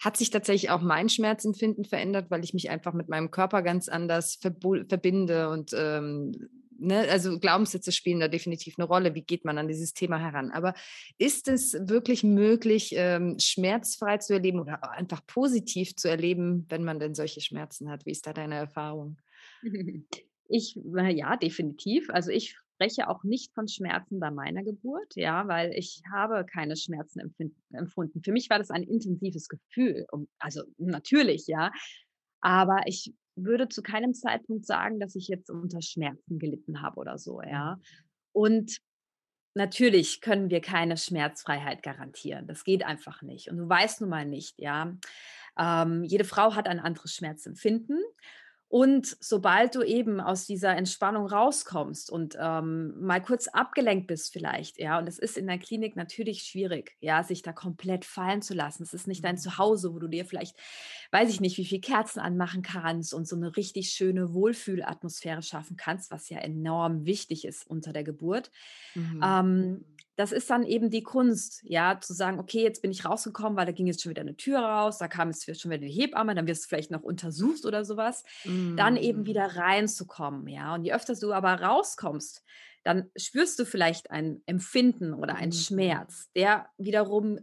hat 0.00 0.16
sich 0.16 0.30
tatsächlich 0.30 0.70
auch 0.70 0.80
mein 0.80 1.08
Schmerzempfinden 1.08 1.84
verändert, 1.84 2.30
weil 2.30 2.44
ich 2.44 2.54
mich 2.54 2.70
einfach 2.70 2.92
mit 2.92 3.08
meinem 3.08 3.32
Körper 3.32 3.62
ganz 3.62 3.88
anders 3.88 4.38
verbinde 4.40 5.48
und 5.48 5.72
ähm, 5.76 6.32
ne, 6.78 7.08
also 7.10 7.38
Glaubenssätze 7.38 7.92
spielen 7.92 8.20
da 8.20 8.28
definitiv 8.28 8.74
eine 8.78 8.86
Rolle. 8.86 9.14
Wie 9.14 9.22
geht 9.22 9.44
man 9.44 9.58
an 9.58 9.68
dieses 9.68 9.94
Thema 9.94 10.18
heran? 10.18 10.50
Aber 10.50 10.74
ist 11.18 11.48
es 11.48 11.74
wirklich 11.78 12.24
möglich, 12.24 12.92
ähm, 12.96 13.38
schmerzfrei 13.38 14.18
zu 14.18 14.34
erleben 14.34 14.60
oder 14.60 14.90
einfach 14.92 15.26
positiv 15.26 15.96
zu 15.96 16.08
erleben, 16.08 16.66
wenn 16.68 16.84
man 16.84 16.98
denn 16.98 17.14
solche 17.14 17.40
Schmerzen 17.40 17.90
hat? 17.90 18.06
Wie 18.06 18.12
ist 18.12 18.26
da 18.26 18.32
deine 18.32 18.56
Erfahrung? 18.56 19.18
Ich, 20.48 20.78
ja, 20.84 21.36
definitiv. 21.36 22.08
Also 22.10 22.30
ich 22.30 22.54
spreche 22.76 23.08
auch 23.08 23.24
nicht 23.24 23.52
von 23.54 23.68
Schmerzen 23.68 24.20
bei 24.20 24.30
meiner 24.30 24.62
Geburt, 24.62 25.16
ja, 25.16 25.48
weil 25.48 25.72
ich 25.74 26.02
habe 26.12 26.44
keine 26.44 26.76
Schmerzen 26.76 27.34
empfunden. 27.72 28.22
Für 28.22 28.32
mich 28.32 28.50
war 28.50 28.58
das 28.58 28.70
ein 28.70 28.82
intensives 28.82 29.48
Gefühl, 29.48 30.06
also 30.38 30.62
natürlich, 30.78 31.46
ja, 31.46 31.72
aber 32.40 32.82
ich 32.86 33.12
würde 33.36 33.68
zu 33.68 33.82
keinem 33.82 34.14
Zeitpunkt 34.14 34.66
sagen, 34.66 34.98
dass 34.98 35.14
ich 35.14 35.28
jetzt 35.28 35.50
unter 35.50 35.82
Schmerzen 35.82 36.38
gelitten 36.38 36.82
habe 36.82 36.98
oder 36.98 37.18
so, 37.18 37.42
ja. 37.42 37.76
Mhm. 37.76 37.82
Und 38.32 38.78
natürlich 39.54 40.20
können 40.20 40.50
wir 40.50 40.60
keine 40.60 40.96
Schmerzfreiheit 40.96 41.82
garantieren. 41.82 42.46
Das 42.46 42.64
geht 42.64 42.84
einfach 42.84 43.22
nicht. 43.22 43.50
Und 43.50 43.56
du 43.56 43.68
weißt 43.68 44.00
nun 44.00 44.10
mal 44.10 44.26
nicht, 44.26 44.58
ja. 44.58 44.96
Ähm, 45.58 46.04
jede 46.04 46.24
Frau 46.24 46.54
hat 46.54 46.68
ein 46.68 46.80
anderes 46.80 47.14
Schmerzempfinden. 47.14 47.98
Und 48.68 49.16
sobald 49.20 49.76
du 49.76 49.82
eben 49.82 50.20
aus 50.20 50.44
dieser 50.44 50.74
Entspannung 50.76 51.26
rauskommst 51.26 52.10
und 52.10 52.36
ähm, 52.40 52.94
mal 53.00 53.22
kurz 53.22 53.46
abgelenkt 53.46 54.08
bist 54.08 54.32
vielleicht, 54.32 54.78
ja, 54.78 54.98
und 54.98 55.08
es 55.08 55.20
ist 55.20 55.38
in 55.38 55.46
der 55.46 55.58
Klinik 55.58 55.94
natürlich 55.94 56.42
schwierig, 56.42 56.96
ja, 56.98 57.22
sich 57.22 57.42
da 57.42 57.52
komplett 57.52 58.04
fallen 58.04 58.42
zu 58.42 58.54
lassen. 58.54 58.82
Es 58.82 58.92
ist 58.92 59.06
nicht 59.06 59.24
dein 59.24 59.36
mhm. 59.36 59.40
Zuhause, 59.40 59.94
wo 59.94 60.00
du 60.00 60.08
dir 60.08 60.24
vielleicht, 60.24 60.56
weiß 61.12 61.30
ich 61.30 61.40
nicht, 61.40 61.58
wie 61.58 61.64
viel 61.64 61.80
Kerzen 61.80 62.18
anmachen 62.18 62.62
kannst 62.62 63.14
und 63.14 63.28
so 63.28 63.36
eine 63.36 63.56
richtig 63.56 63.90
schöne 63.90 64.34
Wohlfühlatmosphäre 64.34 65.42
schaffen 65.42 65.76
kannst, 65.76 66.10
was 66.10 66.28
ja 66.28 66.38
enorm 66.38 67.06
wichtig 67.06 67.44
ist 67.44 67.66
unter 67.68 67.92
der 67.92 68.02
Geburt. 68.02 68.50
Mhm. 68.96 69.20
Ähm, 69.24 69.84
das 70.16 70.32
ist 70.32 70.48
dann 70.48 70.64
eben 70.64 70.90
die 70.90 71.02
Kunst, 71.02 71.60
ja, 71.64 72.00
zu 72.00 72.14
sagen, 72.14 72.38
okay, 72.38 72.62
jetzt 72.62 72.80
bin 72.80 72.90
ich 72.90 73.04
rausgekommen, 73.04 73.56
weil 73.56 73.66
da 73.66 73.72
ging 73.72 73.86
jetzt 73.86 74.02
schon 74.02 74.10
wieder 74.10 74.22
eine 74.22 74.36
Tür 74.36 74.60
raus, 74.60 74.98
da 74.98 75.08
kam 75.08 75.30
jetzt 75.30 75.60
schon 75.60 75.70
wieder 75.70 75.82
die 75.82 75.92
Hebamme, 75.92 76.34
dann 76.34 76.46
wirst 76.46 76.64
du 76.64 76.68
vielleicht 76.68 76.90
noch 76.90 77.02
untersucht 77.02 77.66
oder 77.66 77.84
sowas, 77.84 78.24
mm. 78.44 78.76
dann 78.76 78.96
eben 78.96 79.22
mm. 79.22 79.26
wieder 79.26 79.56
reinzukommen, 79.56 80.48
ja. 80.48 80.74
Und 80.74 80.84
je 80.84 80.94
öfter 80.94 81.14
du 81.14 81.32
aber 81.32 81.60
rauskommst, 81.60 82.42
dann 82.82 83.10
spürst 83.16 83.58
du 83.58 83.66
vielleicht 83.66 84.10
ein 84.10 84.42
Empfinden 84.46 85.12
oder 85.12 85.34
einen 85.34 85.50
mm. 85.50 85.54
Schmerz, 85.54 86.30
der 86.34 86.66
wiederum 86.78 87.38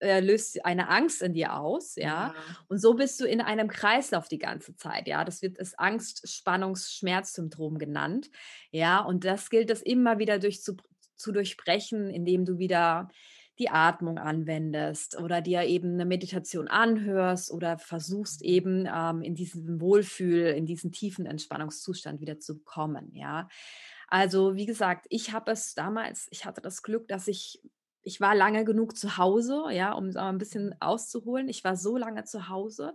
äh, 0.00 0.20
löst 0.20 0.64
eine 0.64 0.88
Angst 0.88 1.22
in 1.22 1.32
dir 1.34 1.56
aus, 1.56 1.96
ja? 1.96 2.04
ja? 2.04 2.34
Und 2.68 2.78
so 2.78 2.94
bist 2.94 3.18
du 3.18 3.24
in 3.24 3.40
einem 3.40 3.66
Kreislauf 3.66 4.28
die 4.28 4.38
ganze 4.38 4.76
Zeit, 4.76 5.08
ja. 5.08 5.24
Das 5.24 5.42
wird 5.42 5.58
das 5.58 5.76
Angst-, 5.76 6.28
Spannungs-, 6.28 6.92
Schmerzsyndrom 6.92 7.78
genannt, 7.78 8.30
ja. 8.70 9.00
Und 9.00 9.24
das 9.24 9.50
gilt 9.50 9.70
es 9.70 9.82
immer 9.82 10.20
wieder 10.20 10.38
durchzu 10.38 10.76
zu 10.76 10.82
durchbrechen, 11.32 12.10
indem 12.10 12.44
du 12.44 12.58
wieder 12.58 13.08
die 13.58 13.70
Atmung 13.70 14.18
anwendest 14.18 15.18
oder 15.18 15.40
dir 15.40 15.64
eben 15.64 15.94
eine 15.94 16.06
Meditation 16.06 16.68
anhörst 16.68 17.50
oder 17.50 17.76
versuchst 17.78 18.42
mhm. 18.42 18.48
eben 18.48 18.88
ähm, 18.92 19.22
in 19.22 19.34
diesen 19.34 19.80
Wohlfühl, 19.80 20.46
in 20.46 20.64
diesen 20.64 20.92
tiefen 20.92 21.26
Entspannungszustand 21.26 22.20
wieder 22.20 22.38
zu 22.38 22.60
kommen, 22.60 23.10
ja. 23.14 23.48
Also 24.06 24.56
wie 24.56 24.66
gesagt, 24.66 25.06
ich 25.10 25.32
habe 25.32 25.50
es 25.50 25.74
damals, 25.74 26.28
ich 26.30 26.46
hatte 26.46 26.62
das 26.62 26.82
Glück, 26.82 27.08
dass 27.08 27.28
ich 27.28 27.60
ich 28.02 28.20
war 28.22 28.34
lange 28.34 28.64
genug 28.64 28.96
zu 28.96 29.18
Hause, 29.18 29.64
ja, 29.70 29.92
um 29.92 30.06
es 30.06 30.16
ein 30.16 30.38
bisschen 30.38 30.74
auszuholen. 30.80 31.48
Ich 31.48 31.62
war 31.62 31.76
so 31.76 31.98
lange 31.98 32.24
zu 32.24 32.48
Hause 32.48 32.94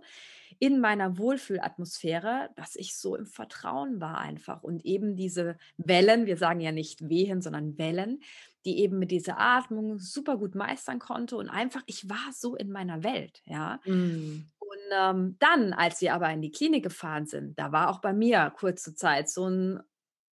in 0.58 0.80
meiner 0.80 1.18
Wohlfühlatmosphäre, 1.18 2.50
dass 2.56 2.76
ich 2.76 2.96
so 2.96 3.16
im 3.16 3.26
Vertrauen 3.26 4.00
war 4.00 4.18
einfach 4.18 4.62
und 4.62 4.84
eben 4.84 5.16
diese 5.16 5.56
Wellen, 5.76 6.26
wir 6.26 6.36
sagen 6.36 6.60
ja 6.60 6.72
nicht 6.72 7.08
Wehen, 7.08 7.42
sondern 7.42 7.78
Wellen, 7.78 8.22
die 8.64 8.78
eben 8.80 8.98
mit 8.98 9.10
dieser 9.10 9.38
Atmung 9.38 9.98
super 9.98 10.38
gut 10.38 10.54
meistern 10.54 10.98
konnte 10.98 11.36
und 11.36 11.48
einfach, 11.48 11.82
ich 11.86 12.08
war 12.08 12.32
so 12.32 12.56
in 12.56 12.70
meiner 12.70 13.02
Welt, 13.02 13.42
ja. 13.44 13.80
Mm. 13.84 14.46
Und 14.58 14.92
ähm, 14.92 15.36
dann, 15.38 15.72
als 15.72 16.00
wir 16.00 16.14
aber 16.14 16.30
in 16.30 16.40
die 16.40 16.50
Klinik 16.50 16.84
gefahren 16.84 17.26
sind, 17.26 17.58
da 17.58 17.70
war 17.70 17.90
auch 17.90 18.00
bei 18.00 18.12
mir 18.12 18.50
kurze 18.56 18.94
Zeit 18.94 19.28
so 19.28 19.48
ein, 19.48 19.80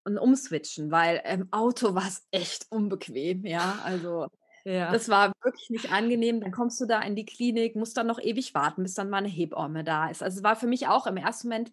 ein 0.04 0.18
Umswitchen, 0.18 0.90
weil 0.90 1.22
im 1.30 1.52
Auto 1.52 1.94
war 1.94 2.08
es 2.08 2.26
echt 2.30 2.66
unbequem, 2.70 3.44
ja, 3.44 3.78
also 3.84 4.28
ja. 4.64 4.92
Das 4.92 5.08
war 5.08 5.32
wirklich 5.42 5.70
nicht 5.70 5.92
angenehm. 5.92 6.40
Dann 6.40 6.52
kommst 6.52 6.80
du 6.80 6.86
da 6.86 7.00
in 7.00 7.16
die 7.16 7.24
Klinik, 7.24 7.76
musst 7.76 7.96
dann 7.96 8.06
noch 8.06 8.20
ewig 8.20 8.54
warten, 8.54 8.82
bis 8.82 8.94
dann 8.94 9.10
mal 9.10 9.18
eine 9.18 9.28
Hebamme 9.28 9.84
da 9.84 10.08
ist. 10.08 10.22
Also 10.22 10.38
es 10.38 10.44
war 10.44 10.56
für 10.56 10.66
mich 10.66 10.88
auch 10.88 11.06
im 11.06 11.16
ersten 11.16 11.48
Moment 11.48 11.72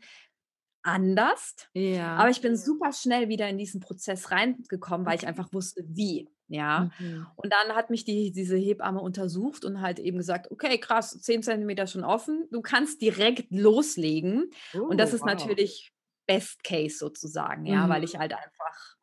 anders. 0.81 1.55
Ja. 1.73 2.15
Aber 2.15 2.29
ich 2.29 2.41
bin 2.41 2.55
super 2.55 2.93
schnell 2.93 3.29
wieder 3.29 3.47
in 3.49 3.57
diesen 3.57 3.81
Prozess 3.81 4.31
reingekommen, 4.31 5.05
weil 5.05 5.17
ich 5.17 5.27
einfach 5.27 5.51
wusste, 5.53 5.83
wie. 5.87 6.29
Ja. 6.47 6.89
Mhm. 6.99 7.27
Und 7.35 7.53
dann 7.53 7.75
hat 7.75 7.89
mich 7.89 8.05
die, 8.05 8.31
diese 8.31 8.57
Hebamme 8.57 9.01
untersucht 9.01 9.65
und 9.65 9.81
halt 9.81 9.99
eben 9.99 10.17
gesagt, 10.17 10.49
okay, 10.51 10.79
krass, 10.79 11.11
10 11.21 11.43
Zentimeter 11.43 11.85
schon 11.85 12.03
offen, 12.03 12.47
du 12.51 12.61
kannst 12.61 13.01
direkt 13.01 13.51
loslegen. 13.51 14.49
Oh, 14.73 14.79
und 14.85 14.97
das 14.97 15.11
oh, 15.11 15.15
ist 15.15 15.21
wow. 15.21 15.27
natürlich 15.27 15.93
Best 16.25 16.63
Case 16.63 16.97
sozusagen, 16.97 17.65
ja, 17.65 17.85
mhm. 17.85 17.89
weil 17.89 18.03
ich 18.03 18.17
halt 18.17 18.33
einfach 18.33 18.98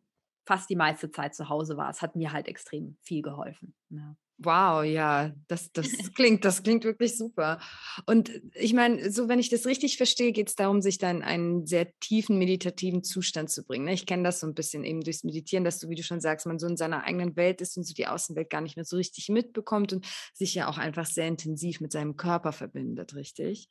fast 0.46 0.70
die 0.70 0.76
meiste 0.76 1.10
Zeit 1.10 1.34
zu 1.34 1.48
Hause 1.48 1.76
war. 1.76 1.90
Es 1.90 2.00
hat 2.02 2.16
mir 2.16 2.32
halt 2.32 2.48
extrem 2.48 2.96
viel 3.02 3.22
geholfen. 3.22 3.74
Ja. 3.90 4.16
Wow, 4.38 4.84
ja, 4.84 5.32
das, 5.48 5.72
das 5.72 6.12
klingt, 6.14 6.44
das 6.44 6.62
klingt 6.62 6.84
wirklich 6.84 7.16
super. 7.16 7.58
Und 8.04 8.30
ich 8.52 8.74
meine, 8.74 9.10
so 9.10 9.28
wenn 9.30 9.38
ich 9.38 9.48
das 9.48 9.64
richtig 9.64 9.96
verstehe, 9.96 10.32
geht 10.32 10.48
es 10.48 10.56
darum, 10.56 10.82
sich 10.82 10.98
dann 10.98 11.18
in 11.18 11.22
einen 11.22 11.66
sehr 11.66 11.98
tiefen 12.00 12.38
meditativen 12.38 13.02
Zustand 13.02 13.50
zu 13.50 13.64
bringen. 13.64 13.86
Ne? 13.86 13.94
Ich 13.94 14.04
kenne 14.04 14.24
das 14.24 14.40
so 14.40 14.46
ein 14.46 14.54
bisschen 14.54 14.84
eben 14.84 15.00
durchs 15.00 15.24
Meditieren, 15.24 15.64
dass 15.64 15.78
du, 15.78 15.88
wie 15.88 15.94
du 15.94 16.02
schon 16.02 16.20
sagst, 16.20 16.46
man 16.46 16.58
so 16.58 16.66
in 16.66 16.76
seiner 16.76 17.04
eigenen 17.04 17.34
Welt 17.36 17.62
ist 17.62 17.78
und 17.78 17.84
so 17.84 17.94
die 17.94 18.06
Außenwelt 18.06 18.50
gar 18.50 18.60
nicht 18.60 18.76
mehr 18.76 18.84
so 18.84 18.96
richtig 18.96 19.30
mitbekommt 19.30 19.94
und 19.94 20.06
sich 20.34 20.54
ja 20.54 20.68
auch 20.68 20.76
einfach 20.76 21.06
sehr 21.06 21.28
intensiv 21.28 21.80
mit 21.80 21.92
seinem 21.92 22.16
Körper 22.16 22.52
verbindet, 22.52 23.14
richtig? 23.14 23.70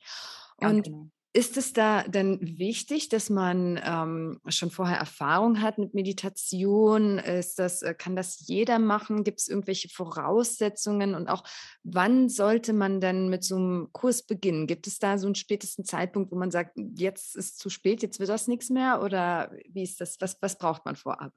Und 0.57 0.85
genau 0.85 1.11
Ist 1.35 1.57
es 1.57 1.73
da 1.73 2.03
denn 2.03 2.39
wichtig, 2.41 3.09
dass 3.09 3.29
man 3.29 3.77
ähm, 3.83 4.39
schon 4.47 4.71
vorher 4.71 4.97
Erfahrung 4.97 5.61
hat 5.61 5.77
mit 5.77 5.93
Meditation? 5.93 7.19
Ist 7.19 7.59
das, 7.59 7.81
äh, 7.81 7.93
kann 7.93 8.15
das 8.15 8.47
jeder 8.47 8.79
machen? 8.79 9.25
Gibt 9.25 9.41
es 9.41 9.49
irgendwelche 9.49 9.89
Voraussetzungen? 9.89 11.13
Und 11.13 11.27
auch 11.27 11.43
wann 11.83 12.29
sollte 12.29 12.71
man 12.71 13.01
denn 13.01 13.27
mit 13.27 13.43
so 13.43 13.57
einem 13.57 13.89
Kurs 13.91 14.25
beginnen? 14.25 14.65
Gibt 14.65 14.87
es 14.87 14.97
da 14.97 15.17
so 15.17 15.25
einen 15.27 15.35
spätesten 15.35 15.83
Zeitpunkt, 15.83 16.31
wo 16.31 16.37
man 16.37 16.51
sagt, 16.51 16.77
jetzt 16.95 17.35
ist 17.35 17.59
zu 17.59 17.69
spät, 17.69 18.01
jetzt 18.01 18.21
wird 18.21 18.29
das 18.29 18.47
nichts 18.47 18.69
mehr? 18.69 19.01
Oder 19.01 19.51
wie 19.67 19.83
ist 19.83 19.99
das? 19.99 20.15
Was, 20.21 20.37
was 20.39 20.57
braucht 20.57 20.85
man 20.85 20.95
vorab? 20.95 21.33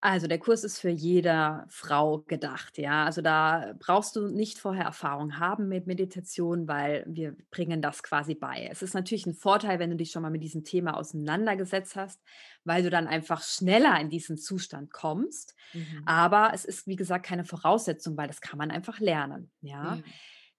Also 0.00 0.26
der 0.26 0.38
Kurs 0.38 0.62
ist 0.62 0.78
für 0.78 0.90
jede 0.90 1.64
Frau 1.68 2.18
gedacht, 2.20 2.76
ja. 2.76 3.06
Also 3.06 3.22
da 3.22 3.74
brauchst 3.78 4.14
du 4.14 4.28
nicht 4.28 4.58
vorher 4.58 4.84
Erfahrung 4.84 5.38
haben 5.38 5.68
mit 5.68 5.86
Meditation, 5.86 6.68
weil 6.68 7.04
wir 7.08 7.34
bringen 7.50 7.80
das 7.80 8.02
quasi 8.02 8.34
bei. 8.34 8.68
Es 8.70 8.82
ist 8.82 8.94
natürlich 8.94 9.26
ein 9.26 9.34
Vorteil, 9.34 9.78
wenn 9.78 9.90
du 9.90 9.96
dich 9.96 10.10
schon 10.10 10.22
mal 10.22 10.30
mit 10.30 10.42
diesem 10.42 10.64
Thema 10.64 10.96
auseinandergesetzt 10.96 11.96
hast, 11.96 12.20
weil 12.64 12.82
du 12.82 12.90
dann 12.90 13.06
einfach 13.06 13.42
schneller 13.42 13.98
in 13.98 14.10
diesen 14.10 14.36
Zustand 14.36 14.92
kommst. 14.92 15.56
Mhm. 15.72 16.02
Aber 16.04 16.50
es 16.52 16.66
ist, 16.66 16.86
wie 16.86 16.96
gesagt, 16.96 17.24
keine 17.24 17.44
Voraussetzung, 17.44 18.16
weil 18.16 18.28
das 18.28 18.40
kann 18.40 18.58
man 18.58 18.70
einfach 18.70 19.00
lernen, 19.00 19.50
ja. 19.60 19.96
Mhm. 19.96 20.04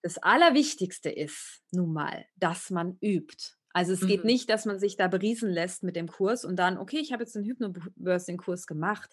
Das 0.01 0.17
Allerwichtigste 0.17 1.10
ist 1.10 1.62
nun 1.72 1.91
mal, 1.94 2.25
dass 2.36 2.70
man 2.70 2.98
übt. 3.01 3.57
Also 3.77 3.93
es 3.93 4.01
mhm. 4.01 4.07
geht 4.07 4.25
nicht, 4.25 4.50
dass 4.50 4.65
man 4.65 4.79
sich 4.79 4.98
da 4.98 5.07
beriesen 5.07 5.51
lässt 5.51 5.84
mit 5.84 5.96
dem 5.96 6.07
Kurs 6.07 6.43
und 6.43 6.55
dann, 6.55 6.79
okay, 6.79 6.98
ich 6.98 7.13
habe 7.13 7.22
jetzt 7.22 7.36
einen 7.36 7.46
Hypnobirthing-Kurs 7.46 8.65
gemacht. 8.65 9.12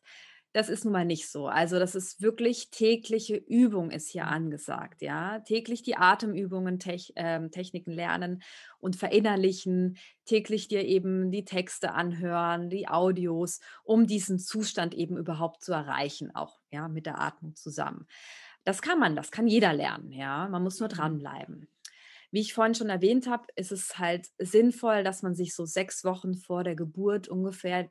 Das 0.55 0.71
ist 0.71 0.85
nun 0.85 0.95
mal 0.95 1.05
nicht 1.05 1.31
so. 1.31 1.49
Also 1.49 1.79
das 1.79 1.95
ist 1.95 2.23
wirklich 2.23 2.71
tägliche 2.71 3.37
Übung 3.37 3.91
ist 3.91 4.09
hier 4.09 4.27
angesagt, 4.27 5.03
ja. 5.03 5.41
Täglich 5.41 5.83
die 5.83 5.99
Atemübungen, 5.99 6.79
Tech, 6.79 7.13
äh, 7.15 7.47
Techniken 7.51 7.93
lernen 7.93 8.43
und 8.79 8.97
verinnerlichen, 8.97 9.99
täglich 10.25 10.67
dir 10.69 10.83
eben 10.87 11.31
die 11.31 11.45
Texte 11.45 11.93
anhören, 11.93 12.71
die 12.71 12.89
Audios, 12.89 13.61
um 13.83 14.07
diesen 14.07 14.39
Zustand 14.39 14.95
eben 14.95 15.19
überhaupt 15.19 15.63
zu 15.63 15.75
erreichen, 15.75 16.35
auch 16.35 16.59
ja, 16.71 16.89
mit 16.89 17.05
der 17.05 17.21
Atmung 17.21 17.55
zusammen. 17.55 18.07
Das 18.65 18.81
kann 18.81 18.99
man, 18.99 19.15
das 19.15 19.31
kann 19.31 19.47
jeder 19.47 19.75
lernen, 19.75 20.11
ja. 20.11 20.49
Man 20.49 20.63
muss 20.63 20.81
nur 20.81 20.89
mhm. 20.89 20.95
dranbleiben. 20.95 21.69
Wie 22.35 22.41
ich 22.41 22.53
vorhin 22.53 22.75
schon 22.75 22.91
erwähnt 22.91 23.29
habe, 23.29 23.47
ist 23.55 23.71
es 23.71 23.97
halt 23.97 24.27
sinnvoll, 24.39 25.05
dass 25.05 25.23
man 25.23 25.37
sich 25.37 25.55
so 25.55 25.67
sechs 25.67 26.03
Wochen 26.03 26.35
vor 26.35 26.65
der 26.65 26.75
Geburt 26.75 27.29
ungefähr 27.29 27.89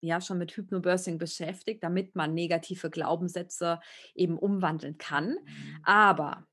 ja 0.00 0.20
schon 0.20 0.38
mit 0.38 0.50
Hypnobirthing 0.56 1.16
beschäftigt, 1.16 1.84
damit 1.84 2.16
man 2.16 2.34
negative 2.34 2.90
Glaubenssätze 2.90 3.78
eben 4.16 4.36
umwandeln 4.36 4.98
kann. 4.98 5.28
Mhm. 5.44 5.78
Aber 5.84 6.44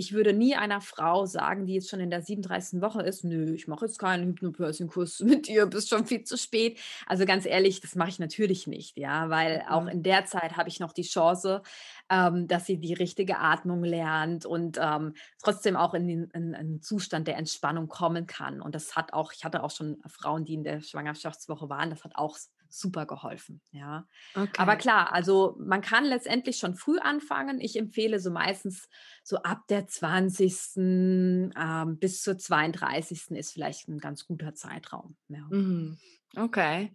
ich 0.00 0.14
würde 0.14 0.32
nie 0.32 0.56
einer 0.56 0.80
Frau 0.80 1.26
sagen, 1.26 1.66
die 1.66 1.74
jetzt 1.74 1.90
schon 1.90 2.00
in 2.00 2.08
der 2.08 2.22
37. 2.22 2.80
Woche 2.80 3.02
ist, 3.02 3.22
nö, 3.22 3.52
ich 3.52 3.68
mache 3.68 3.84
jetzt 3.84 3.98
keinen 3.98 4.28
Hypnobirthing-Kurs 4.28 5.20
mit 5.26 5.46
dir, 5.46 5.66
bist 5.66 5.90
schon 5.90 6.06
viel 6.06 6.24
zu 6.24 6.38
spät. 6.38 6.78
Also 7.06 7.26
ganz 7.26 7.44
ehrlich, 7.44 7.82
das 7.82 7.96
mache 7.96 8.08
ich 8.08 8.18
natürlich 8.18 8.66
nicht, 8.66 8.96
ja, 8.96 9.28
weil 9.28 9.58
mhm. 9.58 9.68
auch 9.68 9.86
in 9.86 10.02
der 10.02 10.24
Zeit 10.24 10.56
habe 10.56 10.70
ich 10.70 10.80
noch 10.80 10.94
die 10.94 11.02
Chance, 11.02 11.60
ähm, 12.08 12.48
dass 12.48 12.64
sie 12.64 12.78
die 12.78 12.94
richtige 12.94 13.38
Atmung 13.40 13.84
lernt 13.84 14.46
und 14.46 14.78
ähm, 14.80 15.12
trotzdem 15.42 15.76
auch 15.76 15.92
in, 15.92 16.08
den, 16.08 16.24
in, 16.32 16.42
in 16.42 16.54
einen 16.54 16.82
Zustand 16.82 17.28
der 17.28 17.36
Entspannung 17.36 17.88
kommen 17.88 18.26
kann. 18.26 18.62
Und 18.62 18.74
das 18.74 18.96
hat 18.96 19.12
auch, 19.12 19.34
ich 19.34 19.44
hatte 19.44 19.62
auch 19.62 19.70
schon 19.70 19.98
Frauen, 20.06 20.46
die 20.46 20.54
in 20.54 20.64
der 20.64 20.80
Schwangerschaftswoche 20.80 21.68
waren, 21.68 21.90
das 21.90 22.04
hat 22.04 22.16
auch 22.16 22.38
super 22.70 23.06
geholfen. 23.06 23.60
Ja. 23.72 24.06
Okay. 24.34 24.50
Aber 24.58 24.76
klar, 24.76 25.12
also 25.12 25.56
man 25.58 25.80
kann 25.80 26.04
letztendlich 26.04 26.58
schon 26.58 26.74
früh 26.74 26.98
anfangen. 26.98 27.60
Ich 27.60 27.76
empfehle 27.76 28.20
so 28.20 28.30
meistens 28.30 28.88
so 29.22 29.38
ab 29.38 29.66
der 29.68 29.86
20. 29.86 30.76
Ähm, 30.76 31.98
bis 31.98 32.22
zur 32.22 32.38
32. 32.38 33.30
ist 33.30 33.52
vielleicht 33.52 33.88
ein 33.88 33.98
ganz 33.98 34.26
guter 34.26 34.54
Zeitraum. 34.54 35.16
Ja. 35.28 35.46
Mhm. 35.50 35.98
Okay. 36.36 36.92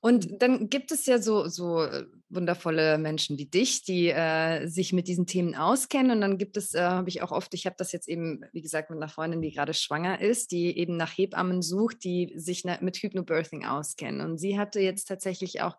Und 0.00 0.40
dann 0.40 0.70
gibt 0.70 0.92
es 0.92 1.06
ja 1.06 1.18
so, 1.18 1.48
so 1.48 1.82
äh, 1.82 2.04
wundervolle 2.30 2.98
Menschen 2.98 3.38
wie 3.38 3.46
dich, 3.46 3.82
die 3.82 4.08
äh, 4.08 4.66
sich 4.66 4.92
mit 4.92 5.08
diesen 5.08 5.26
Themen 5.26 5.54
auskennen. 5.54 6.12
Und 6.12 6.20
dann 6.20 6.38
gibt 6.38 6.56
es, 6.56 6.74
äh, 6.74 6.80
habe 6.80 7.08
ich 7.08 7.22
auch 7.22 7.32
oft, 7.32 7.54
ich 7.54 7.66
habe 7.66 7.76
das 7.78 7.92
jetzt 7.92 8.08
eben, 8.08 8.44
wie 8.52 8.60
gesagt, 8.60 8.90
mit 8.90 8.98
einer 8.98 9.08
Freundin, 9.08 9.42
die 9.42 9.50
gerade 9.50 9.74
schwanger 9.74 10.20
ist, 10.20 10.52
die 10.52 10.78
eben 10.78 10.96
nach 10.96 11.16
Hebammen 11.16 11.62
sucht, 11.62 12.04
die 12.04 12.32
sich 12.36 12.64
mit 12.80 12.98
Hypnobirthing 12.98 13.64
auskennen. 13.64 14.20
Und 14.20 14.38
sie 14.38 14.58
hatte 14.58 14.80
jetzt 14.80 15.06
tatsächlich 15.06 15.62
auch 15.62 15.76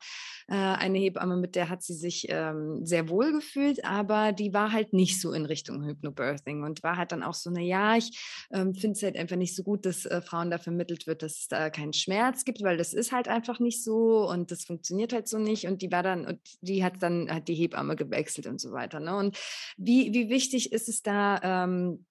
äh, 0.48 0.56
eine 0.56 0.98
Hebamme, 0.98 1.38
mit 1.38 1.56
der 1.56 1.70
hat 1.70 1.84
sie 1.84 1.94
sich 1.94 2.26
ähm, 2.30 2.86
sehr 2.86 3.10
wohl 3.10 3.32
gefühlt, 3.32 3.86
aber 3.86 4.32
die 4.32 4.54
war 4.54 4.72
halt 4.72 4.94
nicht 4.94 5.22
so 5.22 5.32
in 5.32 5.46
Richtung 5.46 5.86
Hypnobirthing 5.86 6.64
und 6.64 6.82
war 6.82 6.98
halt 6.98 7.12
dann 7.12 7.24
auch 7.24 7.36
so, 7.36 7.52
na 7.52 7.62
ja, 7.62 7.96
ich 7.96 8.48
ähm, 8.52 8.74
finde 8.74 8.98
es 8.98 9.04
halt 9.04 9.16
einfach 9.16 9.36
nicht 9.36 9.56
so 9.56 9.64
gut, 9.64 9.86
dass 9.86 10.06
äh, 10.06 10.22
Frauen 10.22 10.50
da 10.50 10.58
vermittelt 10.58 11.06
wird, 11.06 11.22
dass 11.22 11.40
es 11.40 11.48
da 11.48 11.70
keinen 11.70 11.94
Schmerz 11.94 12.44
gibt, 12.44 12.64
weil 12.64 12.78
das 12.78 12.89
ist 12.94 13.12
halt 13.12 13.28
einfach 13.28 13.60
nicht 13.60 13.84
so 13.84 14.30
und 14.30 14.52
das 14.52 14.66
funktioniert 14.66 15.14
halt 15.14 15.28
so 15.28 15.38
nicht. 15.38 15.68
Und 15.68 15.82
die 15.82 15.92
war 15.92 16.04
dann, 16.04 16.26
und 16.26 16.40
die 16.62 16.84
hat 16.84 17.02
dann 17.02 17.30
hat 17.30 17.48
die 17.48 17.56
Hebamme 17.56 17.96
gewechselt 17.96 18.48
und 18.48 18.60
so 18.60 18.72
weiter. 18.72 19.00
Ne? 19.00 19.16
Und 19.16 19.38
wie, 19.78 20.14
wie 20.14 20.30
wichtig 20.30 20.72
ist 20.72 20.90
es 20.90 21.02
da, 21.02 21.40
ähm, 21.44 22.06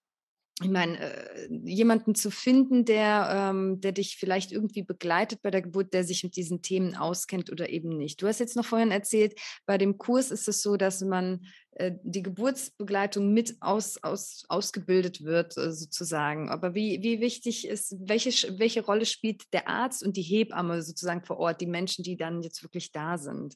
ich 0.60 0.70
meine, 0.70 0.98
äh, 0.98 1.48
jemanden 1.64 2.14
zu 2.14 2.30
finden, 2.30 2.84
der, 2.84 3.50
ähm, 3.50 3.80
der 3.80 3.92
dich 3.92 4.16
vielleicht 4.16 4.50
irgendwie 4.50 4.82
begleitet 4.82 5.40
bei 5.42 5.50
der 5.50 5.62
Geburt, 5.62 5.94
der 5.94 6.02
sich 6.02 6.24
mit 6.24 6.34
diesen 6.34 6.62
Themen 6.62 6.96
auskennt 6.96 7.52
oder 7.52 7.68
eben 7.68 7.90
nicht. 7.90 8.20
Du 8.20 8.26
hast 8.26 8.40
jetzt 8.40 8.56
noch 8.56 8.64
vorhin 8.64 8.90
erzählt, 8.90 9.38
bei 9.66 9.78
dem 9.78 9.98
Kurs 9.98 10.32
ist 10.32 10.48
es 10.48 10.60
so, 10.62 10.76
dass 10.76 11.00
man 11.00 11.46
äh, 11.72 11.92
die 12.02 12.22
Geburtsbegleitung 12.22 13.32
mit 13.32 13.56
aus, 13.60 14.02
aus, 14.02 14.44
ausgebildet 14.48 15.22
wird, 15.22 15.56
äh, 15.56 15.70
sozusagen. 15.70 16.50
Aber 16.50 16.74
wie, 16.74 17.02
wie 17.02 17.20
wichtig 17.20 17.68
ist, 17.68 17.94
welche, 18.00 18.58
welche 18.58 18.84
Rolle 18.84 19.06
spielt 19.06 19.42
der 19.52 19.68
Arzt 19.68 20.02
und 20.02 20.16
die 20.16 20.22
Hebamme 20.22 20.82
sozusagen 20.82 21.24
vor 21.24 21.38
Ort, 21.38 21.60
die 21.60 21.66
Menschen, 21.66 22.02
die 22.02 22.16
dann 22.16 22.42
jetzt 22.42 22.64
wirklich 22.64 22.90
da 22.90 23.16
sind? 23.16 23.54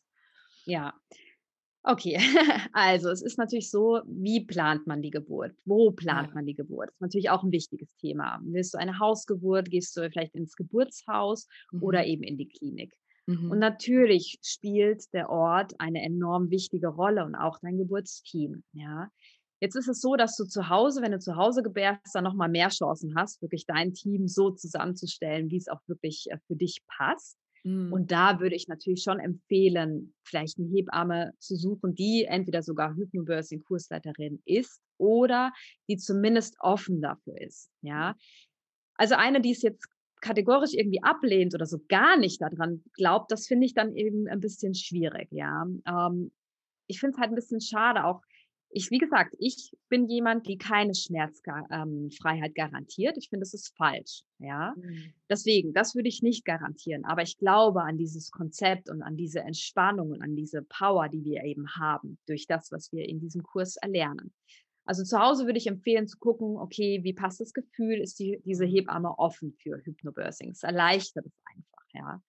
Ja, 0.67 0.95
Okay, 1.85 2.17
also 2.73 3.11
es 3.11 3.23
ist 3.23 3.39
natürlich 3.39 3.71
so, 3.71 4.01
wie 4.07 4.45
plant 4.45 4.87
man 4.87 5.03
die 5.03 5.11
Geburt? 5.11 5.53
Wo 5.65 5.91
plant 5.91 6.29
ja. 6.29 6.35
man 6.35 6.47
die 6.47 6.55
Geburt? 6.55 6.89
Das 6.89 6.95
ist 6.95 7.01
natürlich 7.01 7.31
auch 7.31 7.43
ein 7.43 7.51
wichtiges 7.51 7.95
Thema. 7.97 8.41
Willst 8.45 8.75
du 8.75 8.79
eine 8.79 8.99
Hausgeburt, 8.99 9.69
gehst 9.69 9.97
du 9.97 10.09
vielleicht 10.09 10.35
ins 10.35 10.55
Geburtshaus 10.55 11.49
mhm. 11.73 11.83
oder 11.83 12.07
eben 12.07 12.23
in 12.23 12.39
die 12.39 12.49
Klinik? 12.49 12.95
Mhm. 13.27 13.51
Und 13.51 13.59
natürlich 13.59 14.39
spielt 14.43 15.13
der 15.13 15.31
Ort 15.31 15.75
eine 15.79 16.03
enorm 16.03 16.51
wichtige 16.51 16.89
Rolle 16.89 17.25
und 17.25 17.35
auch 17.35 17.59
dein 17.61 17.79
Geburtsteam. 17.79 18.63
Ja, 18.73 19.11
Jetzt 19.63 19.77
ist 19.77 19.87
es 19.87 20.01
so, 20.01 20.17
dass 20.17 20.37
du 20.37 20.45
zu 20.45 20.69
Hause, 20.71 21.03
wenn 21.03 21.13
du 21.13 21.21
zu 21.21 21.37
Hause 21.37 21.63
gebärst, 21.63 22.13
dann 22.15 22.25
nochmal 22.25 22.49
mehr 22.49 22.69
Chancen 22.69 23.15
hast, 23.15 23.41
wirklich 23.43 23.65
dein 23.65 23.95
Team 23.95 24.27
so 24.27 24.51
zusammenzustellen, 24.51 25.53
wie 25.53 25.57
es 25.57 25.69
auch 25.69 25.79
wirklich 25.87 26.27
äh, 26.33 26.39
für 26.49 26.57
dich 26.57 26.83
passt. 26.89 27.39
Mhm. 27.65 27.93
Und 27.93 28.13
da 28.13 28.41
würde 28.41 28.57
ich 28.57 28.69
natürlich 28.69 29.03
schon 29.03 29.21
empfehlen, 29.21 30.15
vielleicht 30.25 30.59
eine 30.59 30.69
Hebamme 30.69 31.33
zu 31.39 31.57
suchen, 31.57 31.95
die 31.95 32.25
entweder 32.25 32.63
sogar 32.63 32.95
Hypnobirthing-Kursleiterin 32.95 34.43
ist 34.45 34.81
oder 34.99 35.53
die 35.89 35.97
zumindest 35.97 36.57
offen 36.61 37.01
dafür 37.01 37.41
ist. 37.41 37.71
Ja. 37.83 38.17
Also 38.97 39.15
eine, 39.15 39.41
die 39.41 39.53
es 39.53 39.63
jetzt 39.63 39.89
kategorisch 40.21 40.75
irgendwie 40.75 41.03
ablehnt 41.03 41.55
oder 41.55 41.67
so 41.67 41.81
gar 41.89 42.17
nicht 42.17 42.41
daran 42.41 42.85
glaubt, 42.95 43.33
das 43.33 43.47
finde 43.47 43.67
ich 43.67 43.75
dann 43.75 43.97
eben 43.97 44.29
ein 44.29 44.41
bisschen 44.41 44.75
schwierig, 44.75 45.29
ja. 45.31 45.67
Ähm, 45.87 46.33
ich 46.87 47.01
finde 47.01 47.15
es 47.15 47.21
halt 47.21 47.33
ein 47.33 47.35
bisschen 47.35 47.61
schade, 47.61 48.05
auch 48.05 48.23
ich, 48.73 48.91
wie 48.91 48.99
gesagt, 48.99 49.35
ich 49.39 49.71
bin 49.89 50.09
jemand, 50.09 50.47
die 50.49 50.57
keine 50.57 50.95
Schmerzfreiheit 50.95 51.71
ähm, 51.71 52.55
garantiert. 52.55 53.17
Ich 53.19 53.29
finde, 53.29 53.45
das 53.45 53.55
ist 53.55 53.77
falsch. 53.77 54.23
Ja, 54.39 54.75
mhm. 54.77 55.13
deswegen, 55.29 55.73
das 55.73 55.95
würde 55.95 56.09
ich 56.09 56.23
nicht 56.23 56.45
garantieren. 56.45 57.05
Aber 57.05 57.23
ich 57.23 57.39
glaube 57.39 57.83
an 57.83 57.99
dieses 57.99 58.31
Konzept 58.31 58.89
und 58.89 59.03
an 59.03 59.17
diese 59.17 59.41
Entspannung 59.41 60.11
und 60.11 60.23
an 60.23 60.35
diese 60.35 60.63
Power, 60.63 61.09
die 61.09 61.25
wir 61.25 61.45
eben 61.45 61.69
haben 61.77 62.19
durch 62.27 62.47
das, 62.47 62.73
was 62.73 62.93
wir 62.93 63.09
in 63.09 63.21
diesem 63.21 63.43
Kurs 63.43 63.77
erlernen. 63.77 64.33
Also 64.85 65.05
zu 65.05 65.19
Hause 65.21 65.47
würde 65.47 65.59
ich 65.59 65.69
empfehlen 65.69 66.09
zu 66.09 66.19
gucken, 66.19 66.57
okay, 66.57 67.01
wie 67.05 67.13
passt 67.13 67.41
das 67.41 67.53
Gefühl? 67.53 68.01
Ist 68.01 68.19
die, 68.19 68.41
diese 68.45 68.65
Hebamme 68.65 69.17
offen 69.19 69.53
für 69.53 69.81
Hypnobirthing? 69.85 70.51
Es 70.51 70.65
erleichtert 70.65 71.27
es 71.27 71.33
einfach, 71.55 71.87
ja. 71.93 72.23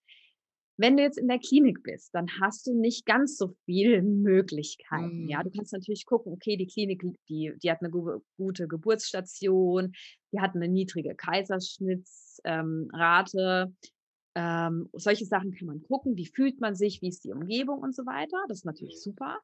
Wenn 0.78 0.98
du 0.98 1.04
jetzt 1.04 1.18
in 1.18 1.28
der 1.28 1.40
Klinik 1.40 1.84
bist, 1.84 2.16
dann 2.16 2.28
hast 2.42 2.68
du 2.68 2.74
nicht 2.74 3.06
ganz 3.06 3.38
so 3.38 3.54
viele 3.66 4.02
Möglichkeiten. 4.02 5.24
Mhm. 5.24 5.30
Ja, 5.30 5.44
du 5.44 5.52
kannst 5.52 5.74
natürlich 5.74 6.06
gucken, 6.06 6.32
okay, 6.34 6.58
die 6.58 6.68
Klinik, 6.68 7.04
die, 7.30 7.54
die 7.62 7.72
hat 7.72 7.82
eine 7.82 7.92
gute 8.38 8.68
Geburtsstation, 8.68 9.94
die 10.32 10.40
hat 10.40 10.56
eine 10.56 10.68
niedrige 10.68 11.16
Kaiserschnittsrate. 11.16 13.68
Ähm, 13.68 13.76
ähm, 14.36 14.90
solche 14.94 15.26
Sachen 15.26 15.52
kann 15.52 15.68
man 15.68 15.84
gucken. 15.84 16.18
Wie 16.18 16.26
fühlt 16.26 16.60
man 16.60 16.76
sich? 16.76 17.02
Wie 17.02 17.10
ist 17.10 17.24
die 17.24 17.32
Umgebung 17.32 17.80
und 17.80 17.96
so 17.96 18.06
weiter? 18.06 18.38
Das 18.48 18.60
ist 18.60 18.66
natürlich 18.66 19.00
super. 19.00 19.40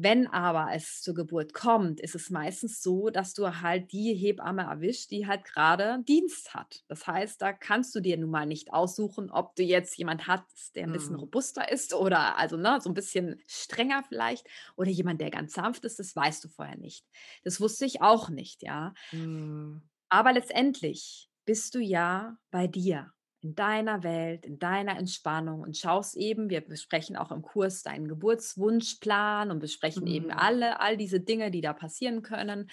Wenn 0.00 0.28
aber 0.28 0.68
es 0.72 1.02
zur 1.02 1.14
Geburt 1.14 1.54
kommt, 1.54 1.98
ist 1.98 2.14
es 2.14 2.30
meistens 2.30 2.80
so, 2.84 3.10
dass 3.10 3.34
du 3.34 3.60
halt 3.60 3.90
die 3.90 4.14
Hebamme 4.14 4.62
erwischt, 4.62 5.10
die 5.10 5.26
halt 5.26 5.44
gerade 5.44 6.04
Dienst 6.06 6.54
hat. 6.54 6.84
Das 6.86 7.08
heißt, 7.08 7.42
da 7.42 7.52
kannst 7.52 7.96
du 7.96 8.00
dir 8.00 8.16
nun 8.16 8.30
mal 8.30 8.46
nicht 8.46 8.72
aussuchen, 8.72 9.28
ob 9.28 9.56
du 9.56 9.64
jetzt 9.64 9.98
jemand 9.98 10.28
hast, 10.28 10.76
der 10.76 10.84
ein 10.84 10.92
bisschen 10.92 11.14
mhm. 11.14 11.22
robuster 11.22 11.68
ist 11.68 11.94
oder 11.94 12.38
also 12.38 12.56
ne, 12.56 12.78
so 12.80 12.88
ein 12.88 12.94
bisschen 12.94 13.42
strenger 13.48 14.04
vielleicht 14.06 14.46
oder 14.76 14.88
jemand, 14.88 15.20
der 15.20 15.30
ganz 15.30 15.54
sanft 15.54 15.84
ist, 15.84 15.98
das 15.98 16.14
weißt 16.14 16.44
du 16.44 16.48
vorher 16.48 16.78
nicht. 16.78 17.04
Das 17.42 17.60
wusste 17.60 17.84
ich 17.84 18.00
auch 18.00 18.28
nicht, 18.28 18.62
ja. 18.62 18.94
Mhm. 19.10 19.82
Aber 20.10 20.32
letztendlich 20.32 21.28
bist 21.44 21.74
du 21.74 21.80
ja 21.80 22.38
bei 22.52 22.68
dir, 22.68 23.12
in 23.40 23.54
deiner 23.54 24.02
Welt, 24.02 24.44
in 24.44 24.58
deiner 24.58 24.98
Entspannung 24.98 25.60
und 25.60 25.76
schaust 25.76 26.16
eben, 26.16 26.50
wir 26.50 26.60
besprechen 26.60 27.16
auch 27.16 27.30
im 27.30 27.42
Kurs 27.42 27.82
deinen 27.82 28.08
Geburtswunschplan 28.08 29.50
und 29.50 29.60
besprechen 29.60 30.02
mhm. 30.02 30.10
eben 30.10 30.30
alle, 30.30 30.80
all 30.80 30.96
diese 30.96 31.20
Dinge, 31.20 31.50
die 31.50 31.60
da 31.60 31.72
passieren 31.72 32.22
können. 32.22 32.68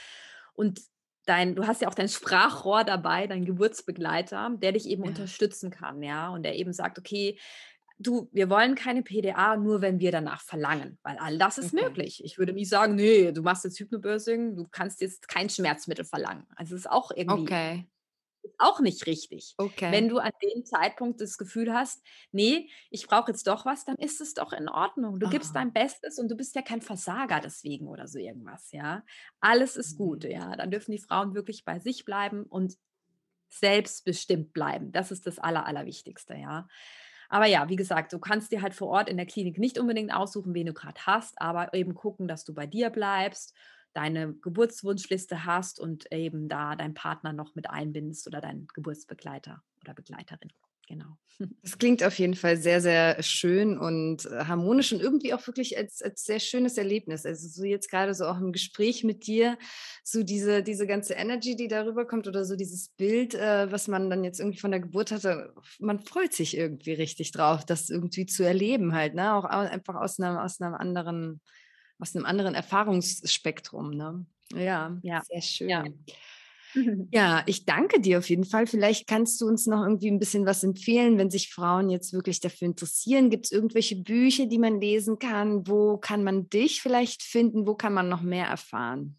Und 0.54 0.82
dein, 1.26 1.56
du 1.56 1.68
hast 1.68 1.82
ja 1.82 1.88
auch 1.88 1.94
dein 1.94 2.10
Sprachrohr 2.10 2.84
dabei, 2.84 3.28
dein 3.28 3.46
Geburtsbegleiter, 3.46 4.56
der 4.58 4.72
dich 4.72 4.88
eben 4.88 5.04
ja. 5.04 5.10
unterstützen 5.10 5.70
kann, 5.70 6.02
ja, 6.02 6.30
und 6.30 6.44
der 6.44 6.56
eben 6.56 6.74
sagt, 6.74 6.98
okay, 6.98 7.38
du, 8.00 8.28
wir 8.32 8.50
wollen 8.50 8.74
keine 8.74 9.04
PDA, 9.04 9.58
nur 9.58 9.82
wenn 9.82 10.00
wir 10.00 10.12
danach 10.12 10.42
verlangen, 10.42 10.98
weil 11.04 11.18
all 11.20 11.38
das 11.38 11.60
ist 11.60 11.74
okay. 11.74 11.84
möglich. 11.84 12.24
Ich 12.26 12.40
würde 12.40 12.54
nie 12.54 12.66
sagen, 12.66 12.96
nee, 12.96 13.32
du 13.32 13.44
machst 13.44 13.66
jetzt 13.66 13.80
Hypnobirthing, 13.80 14.56
du 14.56 14.68
kannst 14.70 15.00
jetzt 15.02 15.28
kein 15.28 15.50
Schmerzmittel 15.50 16.06
verlangen. 16.06 16.48
Also 16.56 16.74
es 16.74 16.82
ist 16.82 16.92
auch 16.92 17.12
irgendwie 17.12 17.42
okay 17.42 17.86
auch 18.58 18.80
nicht 18.80 19.06
richtig. 19.08 19.54
Okay. 19.58 19.92
Wenn 19.92 20.10
du 20.10 20.20
an 20.20 20.32
dem 20.42 20.66
Zeitpunkt 20.66 21.22
das 21.22 21.38
Gefühl 21.38 21.74
hast, 21.74 22.04
nee, 22.32 22.70
ich 22.90 23.08
brauche 23.08 23.32
jetzt 23.32 23.48
doch 23.48 23.66
was, 23.66 23.86
dann 23.86 23.96
ist 23.98 24.22
es 24.22 24.34
doch 24.34 24.54
in 24.54 24.70
Ordnung. 24.70 25.20
Du 25.20 25.28
oh. 25.28 25.30
gibst 25.30 25.56
dein 25.56 25.74
Bestes 25.74 26.20
und 26.20 26.30
du 26.30 26.36
bist 26.36 26.56
ja 26.56 26.62
kein 26.62 26.82
Versager 26.82 27.40
deswegen 27.40 27.88
oder 27.88 28.08
so 28.08 28.20
irgendwas, 28.20 28.72
ja. 28.72 29.04
Alles 29.40 29.76
ist 29.76 29.98
gut, 29.98 30.24
mhm. 30.24 30.32
ja. 30.32 30.56
Dann 30.56 30.72
dürfen 30.72 30.92
die 30.92 31.00
Frauen 31.00 31.36
wirklich 31.36 31.66
bei 31.66 31.80
sich 31.80 32.06
bleiben 32.06 32.44
und 32.44 32.78
selbstbestimmt 33.50 34.54
bleiben. 34.54 34.92
Das 34.92 35.12
ist 35.12 35.28
das 35.28 35.40
Aller, 35.40 35.66
Allerwichtigste, 35.66 36.36
ja. 36.36 36.68
Aber 37.30 37.48
ja, 37.48 37.70
wie 37.70 37.76
gesagt, 37.76 38.14
du 38.14 38.20
kannst 38.20 38.52
dir 38.52 38.62
halt 38.62 38.74
vor 38.74 38.90
Ort 38.90 39.10
in 39.10 39.18
der 39.18 39.26
Klinik 39.26 39.58
nicht 39.58 39.80
unbedingt 39.80 40.14
aussuchen, 40.14 40.54
wen 40.54 40.68
du 40.68 40.74
gerade 40.74 41.02
hast, 41.06 41.42
aber 41.42 41.74
eben 41.74 41.96
gucken, 41.96 42.28
dass 42.28 42.46
du 42.46 42.54
bei 42.54 42.68
dir 42.68 42.90
bleibst 42.90 43.56
deine 43.96 44.34
Geburtswunschliste 44.34 45.46
hast 45.46 45.80
und 45.80 46.12
eben 46.12 46.50
da 46.50 46.76
deinen 46.76 46.94
Partner 46.94 47.34
noch 47.34 47.56
mit 47.56 47.70
einbindest 47.70 48.28
oder 48.28 48.42
deinen 48.42 48.68
Geburtsbegleiter 48.74 49.64
oder 49.82 49.94
Begleiterin. 49.94 50.52
Genau. 50.88 51.18
Das 51.64 51.78
klingt 51.78 52.04
auf 52.04 52.18
jeden 52.18 52.36
Fall 52.36 52.58
sehr, 52.58 52.80
sehr 52.80 53.22
schön 53.22 53.78
und 53.78 54.26
äh, 54.26 54.46
harmonisch 54.46 54.94
und 54.94 55.02
irgendwie 55.02 55.34
auch 55.34 55.46
wirklich 55.48 55.78
als, 55.78 56.02
als 56.02 56.24
sehr 56.24 56.40
schönes 56.40 56.78
Erlebnis. 56.78 57.26
Also 57.26 57.48
so 57.48 57.64
jetzt 57.66 57.90
gerade 57.90 58.14
so 58.14 58.26
auch 58.26 58.40
im 58.40 58.54
Gespräch 58.54 59.04
mit 59.04 59.28
dir, 59.28 59.58
so 60.04 60.24
diese, 60.24 60.64
diese 60.64 60.88
ganze 60.88 61.16
Energy, 61.16 61.56
die 61.56 61.68
darüber 61.68 62.06
kommt 62.06 62.28
oder 62.28 62.46
so 62.46 62.56
dieses 62.56 62.90
Bild, 62.90 63.34
äh, 63.34 63.70
was 63.72 63.88
man 63.88 64.10
dann 64.10 64.24
jetzt 64.24 64.40
irgendwie 64.40 64.60
von 64.60 64.72
der 64.72 64.80
Geburt 64.80 65.12
hatte, 65.12 65.54
man 65.80 66.00
freut 66.00 66.34
sich 66.34 66.56
irgendwie 66.56 66.94
richtig 66.94 67.32
drauf, 67.32 67.66
das 67.66 67.90
irgendwie 67.90 68.28
zu 68.28 68.44
erleben 68.44 68.94
halt, 68.94 69.16
ne? 69.16 69.34
Auch 69.34 69.44
einfach 69.44 69.96
aus 69.96 70.20
einem, 70.20 70.38
aus 70.38 70.62
einem 70.62 70.76
anderen 70.76 71.42
aus 72.00 72.16
einem 72.16 72.26
anderen 72.26 72.56
Erfahrungsspektrum. 72.56 73.92
Ne? 73.92 74.26
Ja, 74.54 74.98
ja, 75.02 75.22
sehr 75.24 75.42
schön. 75.42 75.70
Ja. 75.70 75.84
Ja, 77.12 77.42
ich 77.46 77.66
danke 77.66 78.02
dir 78.02 78.18
auf 78.18 78.30
jeden 78.30 78.44
Fall. 78.44 78.68
Vielleicht 78.68 79.08
kannst 79.08 79.40
du 79.40 79.48
uns 79.48 79.66
noch 79.66 79.84
irgendwie 79.84 80.12
ein 80.12 80.20
bisschen 80.20 80.46
was 80.46 80.62
empfehlen, 80.62 81.18
wenn 81.18 81.30
sich 81.30 81.54
Frauen 81.54 81.90
jetzt 81.90 82.12
wirklich 82.12 82.42
dafür 82.42 82.68
interessieren. 82.68 83.30
Gibt 83.30 83.46
es 83.46 83.54
irgendwelche 83.54 83.96
Bücher, 83.96 84.46
die 84.46 84.58
man 84.58 84.82
lesen 84.82 85.18
kann? 85.18 85.66
Wo 85.68 85.98
kann 85.98 86.24
man 86.26 86.50
dich 86.50 86.82
vielleicht 86.82 87.24
finden? 87.24 87.66
Wo 87.66 87.76
kann 87.76 87.94
man 87.94 88.10
noch 88.10 88.22
mehr 88.22 88.48
erfahren? 88.48 89.18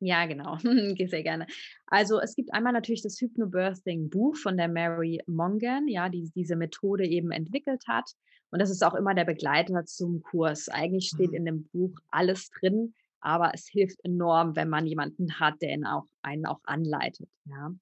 Ja, 0.00 0.24
genau. 0.24 0.56
Sehr 1.06 1.22
gerne. 1.22 1.46
Also 1.86 2.18
es 2.20 2.34
gibt 2.34 2.52
einmal 2.54 2.72
natürlich 2.72 3.02
das 3.02 3.20
Hypnobirthing-Buch 3.20 4.36
von 4.36 4.56
der 4.56 4.68
Mary 4.68 5.20
Mongan, 5.26 5.86
ja, 5.88 6.08
die 6.08 6.30
diese 6.34 6.56
Methode 6.56 7.06
eben 7.06 7.30
entwickelt 7.30 7.84
hat. 7.86 8.10
Und 8.50 8.60
das 8.60 8.70
ist 8.70 8.84
auch 8.84 8.94
immer 8.94 9.14
der 9.14 9.24
Begleiter 9.24 9.84
zum 9.84 10.22
Kurs. 10.22 10.68
Eigentlich 10.68 11.08
steht 11.08 11.30
mhm. 11.30 11.36
in 11.36 11.44
dem 11.44 11.68
Buch 11.68 11.94
alles 12.10 12.50
drin, 12.60 12.94
aber 13.20 13.52
es 13.54 13.66
hilft 13.68 14.04
enorm, 14.04 14.56
wenn 14.56 14.68
man 14.68 14.86
jemanden 14.86 15.38
hat, 15.38 15.60
der 15.60 15.70
ihn 15.70 15.86
auch, 15.86 16.06
einen 16.22 16.46
auch 16.46 16.60
anleitet. 16.64 17.28
Ja. 17.44 17.72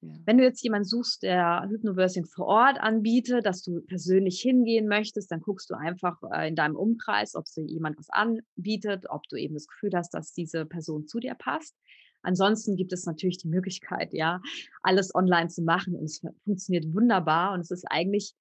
ja. 0.00 0.14
Wenn 0.24 0.38
du 0.38 0.44
jetzt 0.44 0.62
jemanden 0.62 0.88
suchst, 0.88 1.22
der 1.22 1.66
Hypnoversing 1.68 2.24
vor 2.24 2.46
Ort 2.46 2.80
anbietet, 2.80 3.46
dass 3.46 3.62
du 3.62 3.82
persönlich 3.82 4.40
hingehen 4.40 4.88
möchtest, 4.88 5.30
dann 5.30 5.40
guckst 5.40 5.70
du 5.70 5.74
einfach 5.74 6.20
äh, 6.32 6.48
in 6.48 6.56
deinem 6.56 6.76
Umkreis, 6.76 7.34
ob 7.34 7.46
so 7.46 7.60
jemand 7.60 7.98
was 7.98 8.10
anbietet, 8.10 9.04
ob 9.08 9.22
du 9.28 9.36
eben 9.36 9.54
das 9.54 9.66
Gefühl 9.66 9.90
hast, 9.94 10.14
dass 10.14 10.32
diese 10.32 10.66
Person 10.66 11.06
zu 11.06 11.20
dir 11.20 11.34
passt. 11.34 11.76
Ansonsten 12.22 12.74
gibt 12.74 12.92
es 12.92 13.06
natürlich 13.06 13.38
die 13.38 13.48
Möglichkeit, 13.48 14.12
ja, 14.12 14.40
alles 14.82 15.14
online 15.14 15.48
zu 15.48 15.62
machen 15.62 15.94
und 15.94 16.04
es 16.06 16.22
funktioniert 16.44 16.92
wunderbar 16.92 17.52
und 17.52 17.60
es 17.60 17.70
ist 17.70 17.84
eigentlich 17.88 18.34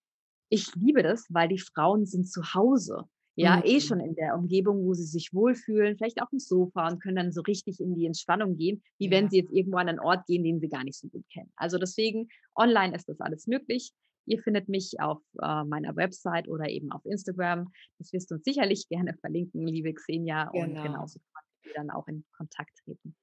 ich 0.49 0.73
liebe 0.75 1.03
das, 1.03 1.25
weil 1.29 1.49
die 1.49 1.59
Frauen 1.59 2.05
sind 2.05 2.29
zu 2.29 2.41
Hause. 2.53 3.05
Ja, 3.37 3.57
mhm. 3.57 3.63
eh 3.65 3.81
schon 3.81 3.99
in 3.99 4.15
der 4.15 4.35
Umgebung, 4.35 4.85
wo 4.85 4.93
sie 4.93 5.05
sich 5.05 5.33
wohlfühlen, 5.33 5.97
vielleicht 5.97 6.21
auf 6.21 6.29
dem 6.29 6.39
Sofa 6.39 6.87
und 6.87 7.01
können 7.01 7.17
dann 7.17 7.31
so 7.33 7.41
richtig 7.41 7.81
in 7.81 7.93
die 7.93 8.05
Entspannung 8.05 8.55
gehen, 8.55 8.81
wie 8.97 9.05
ja. 9.05 9.11
wenn 9.11 9.29
sie 9.29 9.37
jetzt 9.39 9.51
irgendwo 9.51 9.77
an 9.77 9.89
einen 9.89 9.99
Ort 9.99 10.25
gehen, 10.25 10.43
den 10.43 10.61
sie 10.61 10.69
gar 10.69 10.85
nicht 10.85 10.97
so 10.97 11.09
gut 11.09 11.25
kennen. 11.33 11.51
Also 11.57 11.77
deswegen, 11.77 12.29
online 12.55 12.95
ist 12.95 13.09
das 13.09 13.19
alles 13.19 13.45
möglich. 13.47 13.91
Ihr 14.25 14.41
findet 14.41 14.69
mich 14.69 14.99
auf 14.99 15.21
äh, 15.41 15.63
meiner 15.65 15.95
Website 15.97 16.47
oder 16.47 16.69
eben 16.69 16.91
auf 16.91 17.05
Instagram. 17.05 17.69
Das 17.99 18.13
wirst 18.13 18.31
du 18.31 18.35
uns 18.35 18.45
sicherlich 18.45 18.87
gerne 18.87 19.13
verlinken, 19.19 19.67
liebe 19.67 19.93
Xenia. 19.93 20.49
Genau. 20.51 20.63
Und 20.63 20.73
genauso 20.75 21.19
kann 21.19 21.43
wir 21.63 21.73
dann 21.73 21.89
auch 21.89 22.07
in 22.07 22.23
Kontakt 22.37 22.71
treten. 22.83 23.15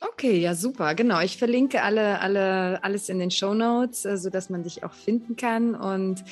Okay, 0.00 0.38
ja, 0.38 0.54
super. 0.54 0.94
Genau. 0.94 1.20
Ich 1.22 1.38
verlinke 1.38 1.82
alle, 1.82 2.20
alle, 2.20 2.84
alles 2.84 3.08
in 3.08 3.18
den 3.18 3.32
Show 3.32 3.52
Notes, 3.52 4.04
äh, 4.04 4.16
sodass 4.16 4.48
man 4.48 4.62
dich 4.62 4.84
auch 4.84 4.92
finden 4.92 5.34
kann. 5.34 5.74
Und 5.74 6.22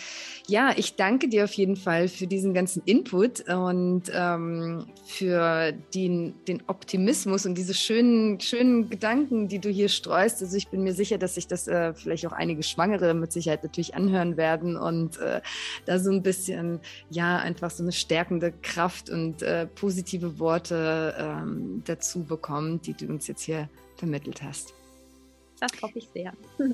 ja, 0.46 0.72
ich 0.76 0.94
danke 0.94 1.28
dir 1.28 1.42
auf 1.42 1.52
jeden 1.54 1.74
Fall 1.74 2.06
für 2.06 2.28
diesen 2.28 2.54
ganzen 2.54 2.80
Input 2.84 3.48
und 3.48 4.04
ähm, 4.14 4.86
für 5.04 5.72
den, 5.94 6.34
den 6.46 6.62
Optimismus 6.68 7.44
und 7.44 7.58
diese 7.58 7.74
schönen, 7.74 8.38
schönen 8.38 8.88
Gedanken, 8.88 9.48
die 9.48 9.58
du 9.58 9.68
hier 9.68 9.88
streust. 9.88 10.42
Also 10.42 10.56
ich 10.56 10.68
bin 10.68 10.84
mir 10.84 10.94
sicher, 10.94 11.18
dass 11.18 11.34
sich 11.34 11.48
das 11.48 11.66
äh, 11.66 11.92
vielleicht 11.92 12.24
auch 12.28 12.32
einige 12.32 12.62
Schwangere 12.62 13.14
mit 13.14 13.32
Sicherheit 13.32 13.64
natürlich 13.64 13.96
anhören 13.96 14.36
werden 14.36 14.76
und 14.76 15.18
äh, 15.18 15.40
da 15.86 15.98
so 15.98 16.12
ein 16.12 16.22
bisschen, 16.22 16.78
ja, 17.10 17.38
einfach 17.38 17.72
so 17.72 17.82
eine 17.82 17.90
stärkende 17.90 18.52
Kraft 18.62 19.10
und 19.10 19.42
äh, 19.42 19.66
positive 19.66 20.38
Worte 20.38 21.16
ähm, 21.18 21.82
dazu 21.84 22.22
bekommen, 22.22 22.80
die 22.80 22.94
du 22.94 23.06
uns 23.06 23.26
jetzt 23.26 23.42
hier 23.42 23.55
vermittelt 23.96 24.42
hast. 24.42 24.74
Das 25.60 25.72
hoffe 25.82 25.98
ich 25.98 26.08
sehr. 26.12 26.32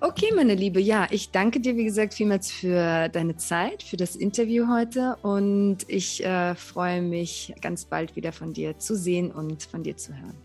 Okay, 0.00 0.32
meine 0.32 0.54
Liebe, 0.54 0.80
ja, 0.80 1.08
ich 1.10 1.32
danke 1.32 1.58
dir, 1.58 1.76
wie 1.76 1.82
gesagt, 1.82 2.14
vielmals 2.14 2.52
für 2.52 3.08
deine 3.08 3.36
Zeit, 3.36 3.82
für 3.82 3.96
das 3.96 4.14
Interview 4.14 4.68
heute 4.68 5.16
und 5.22 5.78
ich 5.88 6.24
äh, 6.24 6.54
freue 6.54 7.02
mich, 7.02 7.52
ganz 7.60 7.84
bald 7.84 8.14
wieder 8.14 8.30
von 8.30 8.52
dir 8.52 8.78
zu 8.78 8.94
sehen 8.94 9.32
und 9.32 9.64
von 9.64 9.82
dir 9.82 9.96
zu 9.96 10.12
hören. 10.12 10.36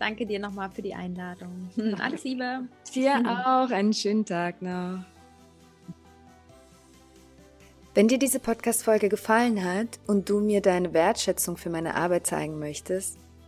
Danke 0.00 0.26
dir 0.26 0.40
nochmal 0.40 0.68
für 0.68 0.82
die 0.82 0.94
Einladung. 0.94 1.70
Alles 2.00 2.24
Liebe. 2.24 2.62
Dir 2.92 3.22
auch 3.46 3.70
einen 3.70 3.92
schönen 3.92 4.24
Tag 4.24 4.60
noch. 4.60 4.98
Wenn 7.94 8.08
dir 8.08 8.18
diese 8.18 8.40
Podcast-Folge 8.40 9.08
gefallen 9.08 9.64
hat 9.64 10.00
und 10.08 10.28
du 10.28 10.40
mir 10.40 10.60
deine 10.60 10.92
Wertschätzung 10.92 11.56
für 11.56 11.70
meine 11.70 11.94
Arbeit 11.94 12.26
zeigen 12.26 12.58
möchtest, 12.58 13.16